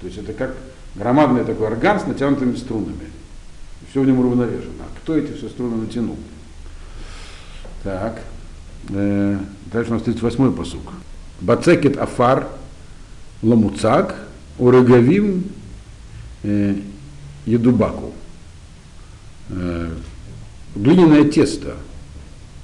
То 0.00 0.06
есть 0.06 0.18
это 0.18 0.32
как 0.32 0.54
громадный 0.94 1.44
такой 1.44 1.66
орган 1.66 1.98
с 1.98 2.06
натянутыми 2.06 2.56
струнами. 2.56 3.10
Все 3.90 4.02
в 4.02 4.06
нем 4.06 4.20
уравновешено. 4.20 4.84
А 4.84 4.98
кто 4.98 5.16
эти 5.16 5.32
все 5.32 5.48
струны 5.48 5.76
натянул? 5.76 6.16
Так. 7.82 8.20
Э, 8.90 9.38
дальше 9.72 9.90
у 9.90 9.94
нас 9.94 10.02
38-й 10.02 10.54
посук. 10.54 10.92
Бацекет 11.40 11.96
афар 11.96 12.48
ламуцак 13.42 14.16
урегавим 14.58 15.44
э, 16.42 16.74
едубаку. 17.46 18.12
Э, 19.50 19.90
глиняное 20.74 21.24
тесто 21.30 21.76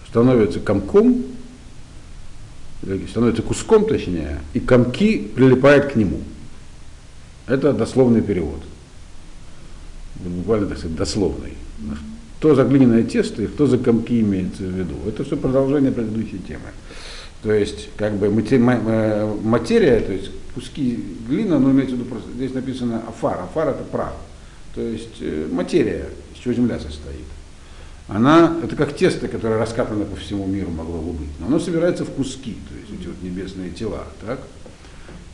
становится 0.08 0.60
комком, 0.60 1.24
становится 3.08 3.42
куском 3.42 3.86
точнее, 3.86 4.40
и 4.52 4.60
комки 4.60 5.18
прилипают 5.18 5.92
к 5.92 5.96
нему. 5.96 6.20
Это 7.46 7.72
дословный 7.72 8.22
перевод. 8.22 8.62
Буквально, 10.16 10.68
так 10.68 10.78
сказать, 10.78 10.96
дословный. 10.96 11.54
Что 12.38 12.54
за 12.54 12.64
глиняное 12.64 13.04
тесто 13.04 13.42
и 13.42 13.48
что 13.48 13.66
за 13.66 13.78
комки 13.78 14.20
имеется 14.20 14.64
в 14.64 14.70
виду. 14.70 14.94
Это 15.06 15.24
все 15.24 15.34
продолжение 15.36 15.90
предыдущей 15.90 16.38
темы. 16.38 16.66
То 17.44 17.52
есть, 17.52 17.90
как 17.96 18.14
бы 18.14 18.26
э, 18.26 19.34
материя, 19.44 20.00
то 20.00 20.12
есть 20.12 20.30
куски 20.54 20.98
глины, 21.28 21.58
но 21.60 21.70
имеется 21.70 21.94
в 21.94 21.98
виду 22.00 22.10
просто, 22.10 22.32
здесь 22.32 22.52
написано 22.52 23.02
афар. 23.06 23.40
Афар 23.40 23.68
это 23.68 23.84
прах. 23.84 24.14
То 24.74 24.80
есть 24.80 25.20
э, 25.20 25.46
материя, 25.52 26.08
из 26.34 26.40
чего 26.40 26.54
земля 26.54 26.80
состоит 26.80 27.24
она, 28.08 28.58
это 28.62 28.76
как 28.76 28.94
тесто, 28.94 29.28
которое 29.28 29.58
раскатано 29.58 30.04
по 30.04 30.16
всему 30.16 30.46
миру 30.46 30.70
могло 30.70 31.00
бы 31.00 31.12
быть, 31.12 31.30
но 31.40 31.46
оно 31.46 31.58
собирается 31.58 32.04
в 32.04 32.10
куски, 32.10 32.56
то 32.68 32.74
есть 32.76 33.00
эти 33.00 33.08
вот 33.08 33.22
небесные 33.22 33.70
тела, 33.70 34.04
так? 34.24 34.40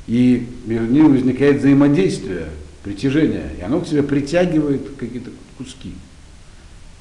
И 0.07 0.47
между 0.67 0.87
ними 0.87 1.09
возникает 1.09 1.59
взаимодействие, 1.59 2.47
притяжение, 2.85 3.51
и 3.59 3.63
оно 3.63 3.81
к 3.81 3.89
себе 3.89 4.03
притягивает 4.03 4.83
какие-то 4.97 5.31
куски, 5.59 5.95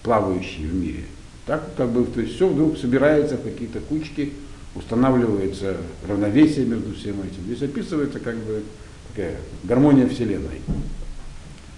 плавающие 0.04 0.67
в 0.67 0.74
мире. 0.74 1.04
Так 1.45 1.63
как 1.78 1.89
бы, 1.89 2.04
то 2.06 2.19
есть 2.19 2.36
все 2.36 2.48
вдруг 2.48 2.78
собирается 2.78 3.38
в 3.38 3.43
какие-то 3.43 3.80
кучки, 3.80 4.34
устанавливается 4.76 5.78
равновесие 6.08 6.66
между 6.66 6.94
всем 6.96 7.22
этим. 7.22 7.44
Здесь 7.46 7.62
описывается 7.64 8.20
как 8.20 8.38
бы 8.38 8.64
такая 9.10 9.38
гармония 9.64 10.08
Вселенной. 10.08 10.62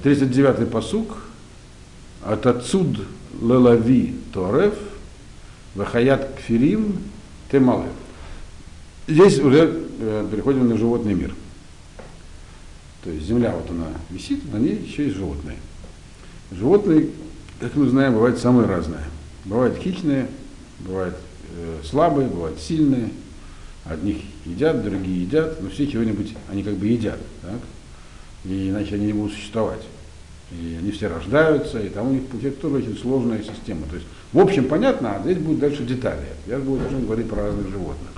39-й 0.03 0.65
посук. 0.65 1.17
От 2.23 2.45
отсюда 2.45 3.01
лелави 3.41 4.15
торев, 4.31 4.75
вахаят 5.73 6.35
кфирим 6.37 6.97
темалев. 7.51 7.91
Здесь 9.07 9.39
уже 9.39 9.87
э, 9.99 10.27
переходим 10.31 10.69
на 10.69 10.77
животный 10.77 11.15
мир. 11.15 11.33
То 13.03 13.09
есть 13.09 13.25
земля 13.25 13.55
вот 13.55 13.69
она 13.71 13.87
висит, 14.11 14.51
на 14.53 14.57
ней 14.57 14.75
еще 14.75 15.05
есть 15.05 15.15
животные. 15.15 15.57
Животные, 16.51 17.09
как 17.59 17.75
мы 17.75 17.89
знаем, 17.89 18.13
бывают 18.13 18.37
самые 18.37 18.67
разные. 18.67 19.03
Бывают 19.45 19.77
хищные, 19.77 20.27
бывают 20.79 21.15
слабые, 21.83 22.27
бывают 22.27 22.59
сильные. 22.59 23.09
Одних 23.85 24.17
едят, 24.45 24.83
другие 24.83 25.23
едят, 25.23 25.61
но 25.61 25.69
все 25.69 25.87
чего-нибудь 25.87 26.33
они 26.51 26.63
как 26.63 26.75
бы 26.75 26.87
едят. 26.87 27.19
Так? 27.41 27.59
И 28.45 28.69
иначе 28.69 28.95
они 28.95 29.07
не 29.07 29.13
будут 29.13 29.33
существовать 29.33 29.81
и 30.51 30.75
они 30.77 30.91
все 30.91 31.07
рождаются, 31.07 31.79
и 31.79 31.89
там 31.89 32.09
у 32.09 32.13
них 32.13 32.23
тоже 32.59 32.75
очень 32.75 32.97
сложная 32.97 33.41
система. 33.41 33.87
То 33.87 33.95
есть, 33.95 34.07
в 34.33 34.39
общем, 34.39 34.67
понятно, 34.67 35.15
а 35.15 35.21
здесь 35.21 35.37
будут 35.37 35.59
дальше 35.59 35.83
детали. 35.83 36.25
Я 36.45 36.59
буду 36.59 36.83
даже 36.83 36.97
говорить 36.97 37.29
про 37.29 37.43
разных 37.43 37.69
животных. 37.69 38.09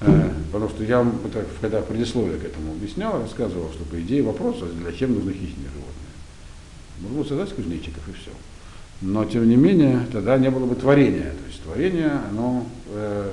Э, 0.00 0.30
потому 0.50 0.70
что 0.70 0.84
я 0.84 0.98
вам, 0.98 1.20
это, 1.24 1.44
когда 1.60 1.82
предисловие 1.82 2.38
к 2.38 2.44
этому 2.44 2.72
объяснял, 2.72 3.20
рассказывал, 3.20 3.70
что 3.72 3.84
по 3.84 4.00
идее 4.00 4.22
вопрос, 4.22 4.56
а 4.62 4.66
для 4.66 4.92
чем 4.92 5.14
нужны 5.14 5.32
хищные 5.32 5.68
животные. 5.68 5.92
Можно 7.00 7.24
создать 7.24 7.54
кузнечиков 7.54 8.08
и 8.08 8.12
все. 8.12 8.30
Но 9.02 9.24
тем 9.24 9.48
не 9.48 9.56
менее, 9.56 10.06
тогда 10.12 10.38
не 10.38 10.50
было 10.50 10.64
бы 10.64 10.76
творения. 10.76 11.32
То 11.32 11.46
есть 11.48 11.62
творение, 11.62 12.20
оно 12.30 12.64
э, 12.86 13.32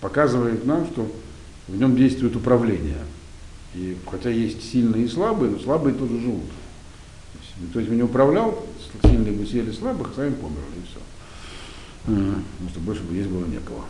показывает 0.00 0.66
нам, 0.66 0.86
что 0.86 1.10
в 1.68 1.76
нем 1.76 1.96
действует 1.96 2.34
управление. 2.34 2.98
И 3.74 3.96
хотя 4.10 4.30
есть 4.30 4.68
сильные 4.70 5.04
и 5.04 5.08
слабые, 5.08 5.52
но 5.52 5.58
слабые 5.60 5.94
тоже 5.94 6.20
живут. 6.20 6.44
Никто 7.60 7.80
этим 7.80 7.96
не 7.96 8.02
управлял, 8.02 8.66
сильные 9.02 9.32
бы 9.32 9.46
съели 9.46 9.70
слабых, 9.70 10.08
сами 10.14 10.34
померли, 10.34 10.62
и 10.76 10.86
все. 10.88 11.00
Потому 12.04 12.70
что 12.70 12.80
больше 12.80 13.02
бы 13.02 13.14
есть 13.14 13.28
было 13.28 13.46
некого. 13.46 13.84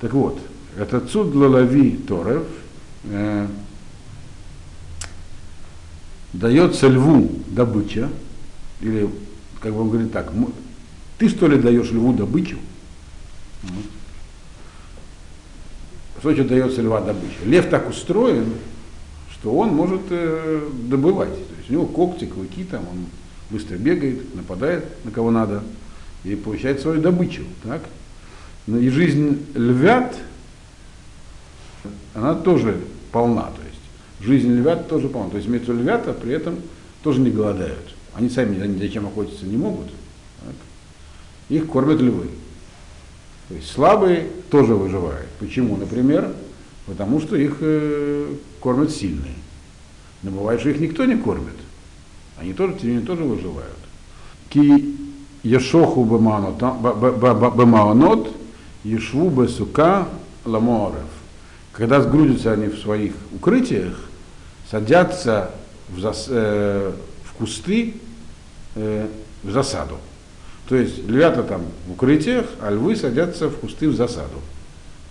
Так 0.00 0.12
вот, 0.12 0.38
это 0.78 1.00
цуд 1.00 1.34
лалави 1.34 1.96
торев 1.96 2.44
э, 3.04 3.46
дается 6.32 6.88
льву 6.88 7.30
добыча, 7.48 8.08
или, 8.80 9.08
как 9.60 9.72
бы 9.72 9.80
он 9.80 9.90
говорит 9.90 10.12
так, 10.12 10.32
ты 11.18 11.28
что 11.28 11.48
ли 11.48 11.58
даешь 11.58 11.90
льву 11.90 12.12
добычу? 12.12 12.58
Что 16.18 16.30
значит 16.30 16.48
дается 16.48 16.82
льва 16.82 17.00
добыча? 17.00 17.44
Лев 17.44 17.68
так 17.68 17.88
устроен, 17.88 18.54
что 19.32 19.54
он 19.56 19.68
может 19.74 20.02
э, 20.10 20.68
добывать 20.88 21.36
есть 21.66 21.70
у 21.70 21.72
него 21.72 21.86
когти, 21.86 22.26
клыки, 22.26 22.64
там, 22.64 22.82
он 22.88 23.06
быстро 23.50 23.76
бегает, 23.76 24.34
нападает 24.34 24.84
на 25.04 25.10
кого 25.10 25.30
надо 25.30 25.62
и 26.24 26.34
получает 26.34 26.80
свою 26.80 27.00
добычу. 27.00 27.42
Так? 27.64 27.82
Но 28.66 28.78
и 28.78 28.88
жизнь 28.88 29.44
львят, 29.54 30.16
она 32.14 32.34
тоже 32.34 32.80
полна. 33.12 33.44
То 33.44 33.62
есть 33.62 33.80
жизнь 34.20 34.52
львят 34.52 34.88
тоже 34.88 35.08
полна. 35.08 35.30
То 35.30 35.36
есть 35.36 35.48
имеется 35.48 35.72
львята 35.72 36.12
при 36.12 36.32
этом 36.32 36.56
тоже 37.02 37.20
не 37.20 37.30
голодают. 37.30 37.94
Они 38.16 38.30
сами 38.30 38.66
ни 38.66 38.78
зачем 38.78 39.06
охотиться 39.06 39.44
не 39.44 39.58
могут. 39.58 39.88
Так? 40.40 40.54
Их 41.50 41.66
кормят 41.66 42.00
львы. 42.00 42.28
То 43.48 43.54
есть 43.54 43.70
слабые 43.70 44.28
тоже 44.50 44.74
выживают. 44.74 45.28
Почему? 45.38 45.76
Например, 45.76 46.32
потому 46.86 47.20
что 47.20 47.36
их 47.36 47.58
э, 47.60 48.32
кормят 48.60 48.90
сильные. 48.90 49.34
Но 50.22 50.30
бывает, 50.30 50.60
что 50.60 50.70
их 50.70 50.80
никто 50.80 51.04
не 51.04 51.16
кормит. 51.16 51.56
Они 52.38 52.54
тоже, 52.54 52.74
они 52.82 53.00
тоже 53.00 53.22
выживают. 53.22 53.76
Ки 54.48 54.96
ешоху 55.42 56.04
бемаонот, 56.04 56.68
ешву 58.82 59.28
бесука 59.28 60.08
ламорев. 60.46 61.04
Когда 61.72 62.00
сгрудятся 62.00 62.52
они 62.52 62.68
в 62.68 62.78
своих 62.78 63.12
укрытиях, 63.34 64.00
садятся 64.70 65.50
в, 65.90 66.00
зас, 66.00 66.28
э, 66.30 66.92
в 67.24 67.32
кусты 67.34 67.94
э, 68.76 69.08
в 69.42 69.50
засаду. 69.50 69.98
То 70.68 70.76
есть 70.76 71.06
львята 71.08 71.42
там 71.42 71.62
в 71.86 71.92
укрытиях, 71.92 72.46
а 72.60 72.70
львы 72.70 72.96
садятся 72.96 73.48
в 73.48 73.56
кусты 73.58 73.88
в 73.88 73.94
засаду, 73.94 74.40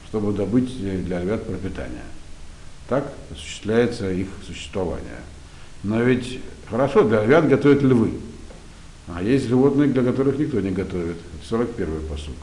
чтобы 0.08 0.34
добыть 0.34 0.78
для 1.06 1.21
львят 1.21 1.45
пропитание. 1.45 2.04
Так 2.88 3.12
осуществляется 3.32 4.12
их 4.12 4.28
существование. 4.45 5.21
Но 5.84 6.01
ведь 6.01 6.39
хорошо, 6.69 7.04
для 7.04 7.23
львят 7.23 7.47
готовят 7.47 7.82
львы. 7.82 8.12
А 9.08 9.21
есть 9.21 9.47
животные, 9.47 9.88
для 9.89 10.04
которых 10.04 10.38
никто 10.38 10.60
не 10.60 10.71
готовит. 10.71 11.17
Это 11.17 11.56
41-й 11.56 12.10
посук. 12.10 12.36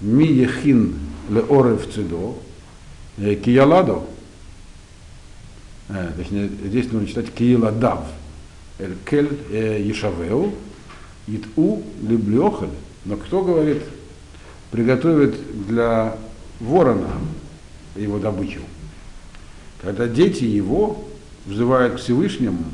Ми 0.00 0.26
ехин 0.26 0.94
ле 1.30 1.40
орев 1.40 1.92
цидо, 1.92 2.38
э, 3.16 3.34
кияладо. 3.34 4.04
Э, 5.88 6.12
точнее, 6.16 6.48
здесь 6.48 6.92
нужно 6.92 7.08
читать 7.08 7.32
кияладав. 7.32 8.04
Эль 8.78 8.96
кель 9.08 9.38
э, 9.50 9.80
ит-у 11.26 11.82
либлехаль. 12.02 12.70
Но 13.04 13.16
кто 13.16 13.42
говорит, 13.42 13.82
приготовит 14.70 15.36
для 15.66 16.16
ворона 16.60 17.10
его 17.96 18.18
добычу? 18.18 18.60
когда 19.80 20.08
дети 20.08 20.42
его 20.42 21.04
взывают 21.46 21.94
к 21.94 21.96
Всевышнему 21.98 22.64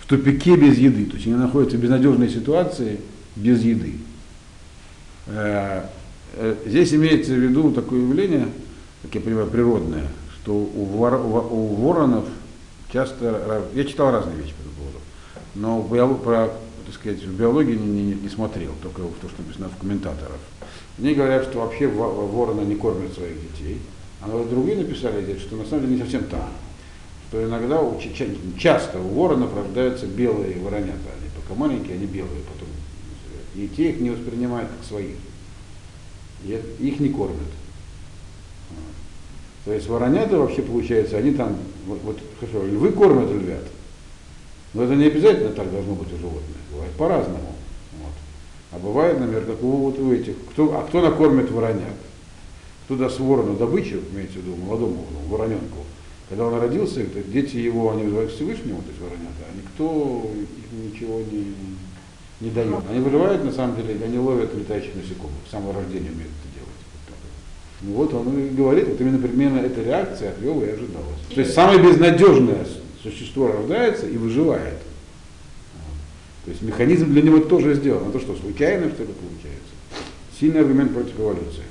в 0.00 0.06
в 0.06 0.08
тупике 0.08 0.54
без 0.56 0.78
еды. 0.78 1.06
То 1.06 1.14
есть 1.14 1.26
они 1.26 1.34
находятся 1.34 1.76
в 1.76 1.80
безнадежной 1.80 2.28
ситуации 2.28 3.00
без 3.34 3.60
еды. 3.60 3.94
Э, 5.26 5.82
э, 6.34 6.54
здесь 6.64 6.94
имеется 6.94 7.32
в 7.32 7.38
виду 7.38 7.72
такое 7.72 8.02
явление, 8.02 8.46
как 9.02 9.16
я 9.16 9.20
понимаю, 9.20 9.48
природное, 9.48 10.06
что 10.36 10.52
у, 10.52 10.84
вор, 10.84 11.14
у 11.14 11.74
воронов 11.74 12.24
часто, 12.92 13.64
я 13.74 13.84
читал 13.84 14.12
разные 14.12 14.36
вещи 14.36 14.52
по 14.52 14.60
этому 14.60 14.76
поводу, 14.76 14.98
но 15.56 15.82
про, 15.82 16.50
так 16.84 16.94
сказать, 16.94 17.22
в 17.22 17.36
биологии 17.36 17.74
не, 17.74 18.02
не, 18.02 18.14
не 18.14 18.28
смотрел, 18.28 18.72
только 18.82 19.02
то, 19.02 19.28
что 19.28 19.42
написано 19.42 19.68
в 19.68 19.80
комментаторах. 19.80 20.38
Мне 20.98 21.14
говорят, 21.14 21.44
что 21.44 21.60
вообще 21.60 21.88
вороны 21.88 22.62
не 22.62 22.76
кормят 22.76 23.12
своих 23.14 23.40
детей, 23.40 23.80
а 24.20 24.28
другие 24.28 24.78
написали 24.78 25.22
здесь, 25.22 25.40
что 25.40 25.56
на 25.56 25.64
самом 25.64 25.82
деле 25.82 25.94
не 25.96 26.02
совсем 26.02 26.24
так. 26.24 26.48
Что 27.28 27.44
иногда, 27.44 27.82
часто 28.58 29.00
у 29.00 29.08
воронов 29.08 29.54
рождаются 29.56 30.06
белые 30.06 30.58
воронята, 30.60 31.10
они 31.18 31.30
пока 31.34 31.58
маленькие, 31.58 31.96
они 31.96 32.06
белые 32.06 32.42
потом. 32.42 32.68
И 33.54 33.68
те 33.68 33.90
их 33.90 34.00
не 34.00 34.10
воспринимают 34.10 34.70
как 34.70 34.86
своих. 34.86 35.16
Их 36.44 37.00
не 37.00 37.08
кормят. 37.08 37.40
То 39.64 39.72
есть 39.72 39.88
воронята 39.88 40.38
вообще 40.38 40.62
получается, 40.62 41.16
они 41.16 41.32
там, 41.32 41.56
вот, 41.86 41.98
вот 42.04 42.18
хорошо, 42.38 42.64
львы 42.64 42.92
кормят 42.92 43.30
львят. 43.30 43.64
Но 44.76 44.84
это 44.84 44.94
не 44.94 45.06
обязательно 45.06 45.50
так 45.50 45.70
должно 45.70 45.94
быть 45.94 46.12
у 46.12 46.18
животных. 46.18 46.56
Бывает 46.70 46.92
по-разному. 46.92 47.54
Вот. 48.02 48.12
А 48.72 48.78
бывает, 48.78 49.18
например, 49.18 49.46
как 49.46 49.62
у, 49.62 49.70
вот 49.70 49.98
у 49.98 50.12
этих, 50.12 50.34
кто, 50.50 50.78
а 50.78 50.84
кто 50.86 51.00
накормит 51.00 51.50
воронят? 51.50 51.96
Кто 52.84 52.96
даст 52.96 53.18
ворону 53.18 53.56
добычу, 53.56 54.00
имеется 54.12 54.38
в 54.38 54.42
виду 54.42 54.56
молодому 54.56 55.06
вороненку, 55.28 55.78
когда 56.28 56.44
он 56.44 56.60
родился, 56.60 57.04
дети 57.26 57.56
его, 57.56 57.90
они 57.90 58.02
вызывают 58.02 58.32
Всевышнего, 58.32 58.82
то 58.82 58.88
есть 58.88 59.00
воронята, 59.00 59.42
а 59.50 59.56
никто 59.56 60.30
их 60.36 60.92
ничего 60.92 61.20
не, 61.20 61.54
не 62.42 62.50
дает. 62.50 62.84
Они 62.90 63.00
выживают, 63.00 63.44
на 63.44 63.52
самом 63.52 63.76
деле, 63.76 63.96
они 64.04 64.18
ловят 64.18 64.54
летающих 64.54 64.94
насекомых, 64.94 65.38
с 65.48 65.50
самого 65.50 65.72
рождения 65.72 66.10
умеют 66.10 66.30
это 66.30 66.56
ну 67.82 67.92
вот 67.92 68.14
он 68.14 68.38
и 68.38 68.48
говорит, 68.48 68.88
вот 68.88 69.00
именно 69.00 69.18
примерно 69.18 69.58
эта 69.58 69.82
реакция 69.82 70.30
от 70.30 70.42
Йова 70.42 70.64
и 70.64 70.70
ожидалась. 70.70 71.20
То 71.34 71.40
есть 71.40 71.52
самое 71.52 71.78
безнадежное 71.78 72.66
существо 73.10 73.52
рождается 73.52 74.06
и 74.06 74.16
выживает. 74.16 74.78
То 76.44 76.50
есть 76.50 76.62
механизм 76.62 77.12
для 77.12 77.22
него 77.22 77.40
тоже 77.40 77.74
сделан. 77.74 78.08
А 78.08 78.12
то 78.12 78.20
что, 78.20 78.36
случайно 78.36 78.88
что 78.90 79.02
ли 79.02 79.12
получается? 79.12 79.72
Сильный 80.38 80.60
аргумент 80.60 80.92
против 80.92 81.18
эволюции. 81.18 81.64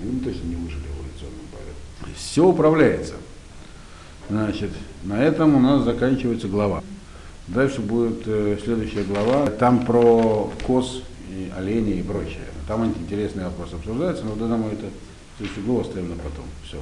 Они 0.00 0.12
бы 0.12 0.24
точно 0.24 0.46
не 0.46 0.54
выжили 0.54 0.82
в 0.82 1.00
эволюционном 1.00 1.46
порядке. 1.50 2.16
Все 2.16 2.46
управляется. 2.46 3.14
Значит, 4.28 4.70
на 5.02 5.20
этом 5.20 5.56
у 5.56 5.60
нас 5.60 5.84
заканчивается 5.84 6.46
глава. 6.46 6.84
Дальше 7.48 7.80
будет 7.80 8.22
э, 8.26 8.58
следующая 8.62 9.02
глава. 9.02 9.46
Там 9.46 9.84
про 9.84 10.52
коз 10.64 11.02
и 11.32 11.50
оленей 11.56 11.98
и 11.98 12.02
прочее. 12.04 12.46
Там 12.68 12.84
интересные 12.84 13.46
вопросы 13.46 13.74
обсуждаются, 13.74 14.24
но 14.24 14.36
да, 14.36 14.56
мы 14.56 14.70
это 14.70 14.86
следующую 15.36 15.66
главу 15.66 15.80
оставим 15.80 16.10
на 16.10 16.14
потом. 16.14 16.44
Все. 16.64 16.78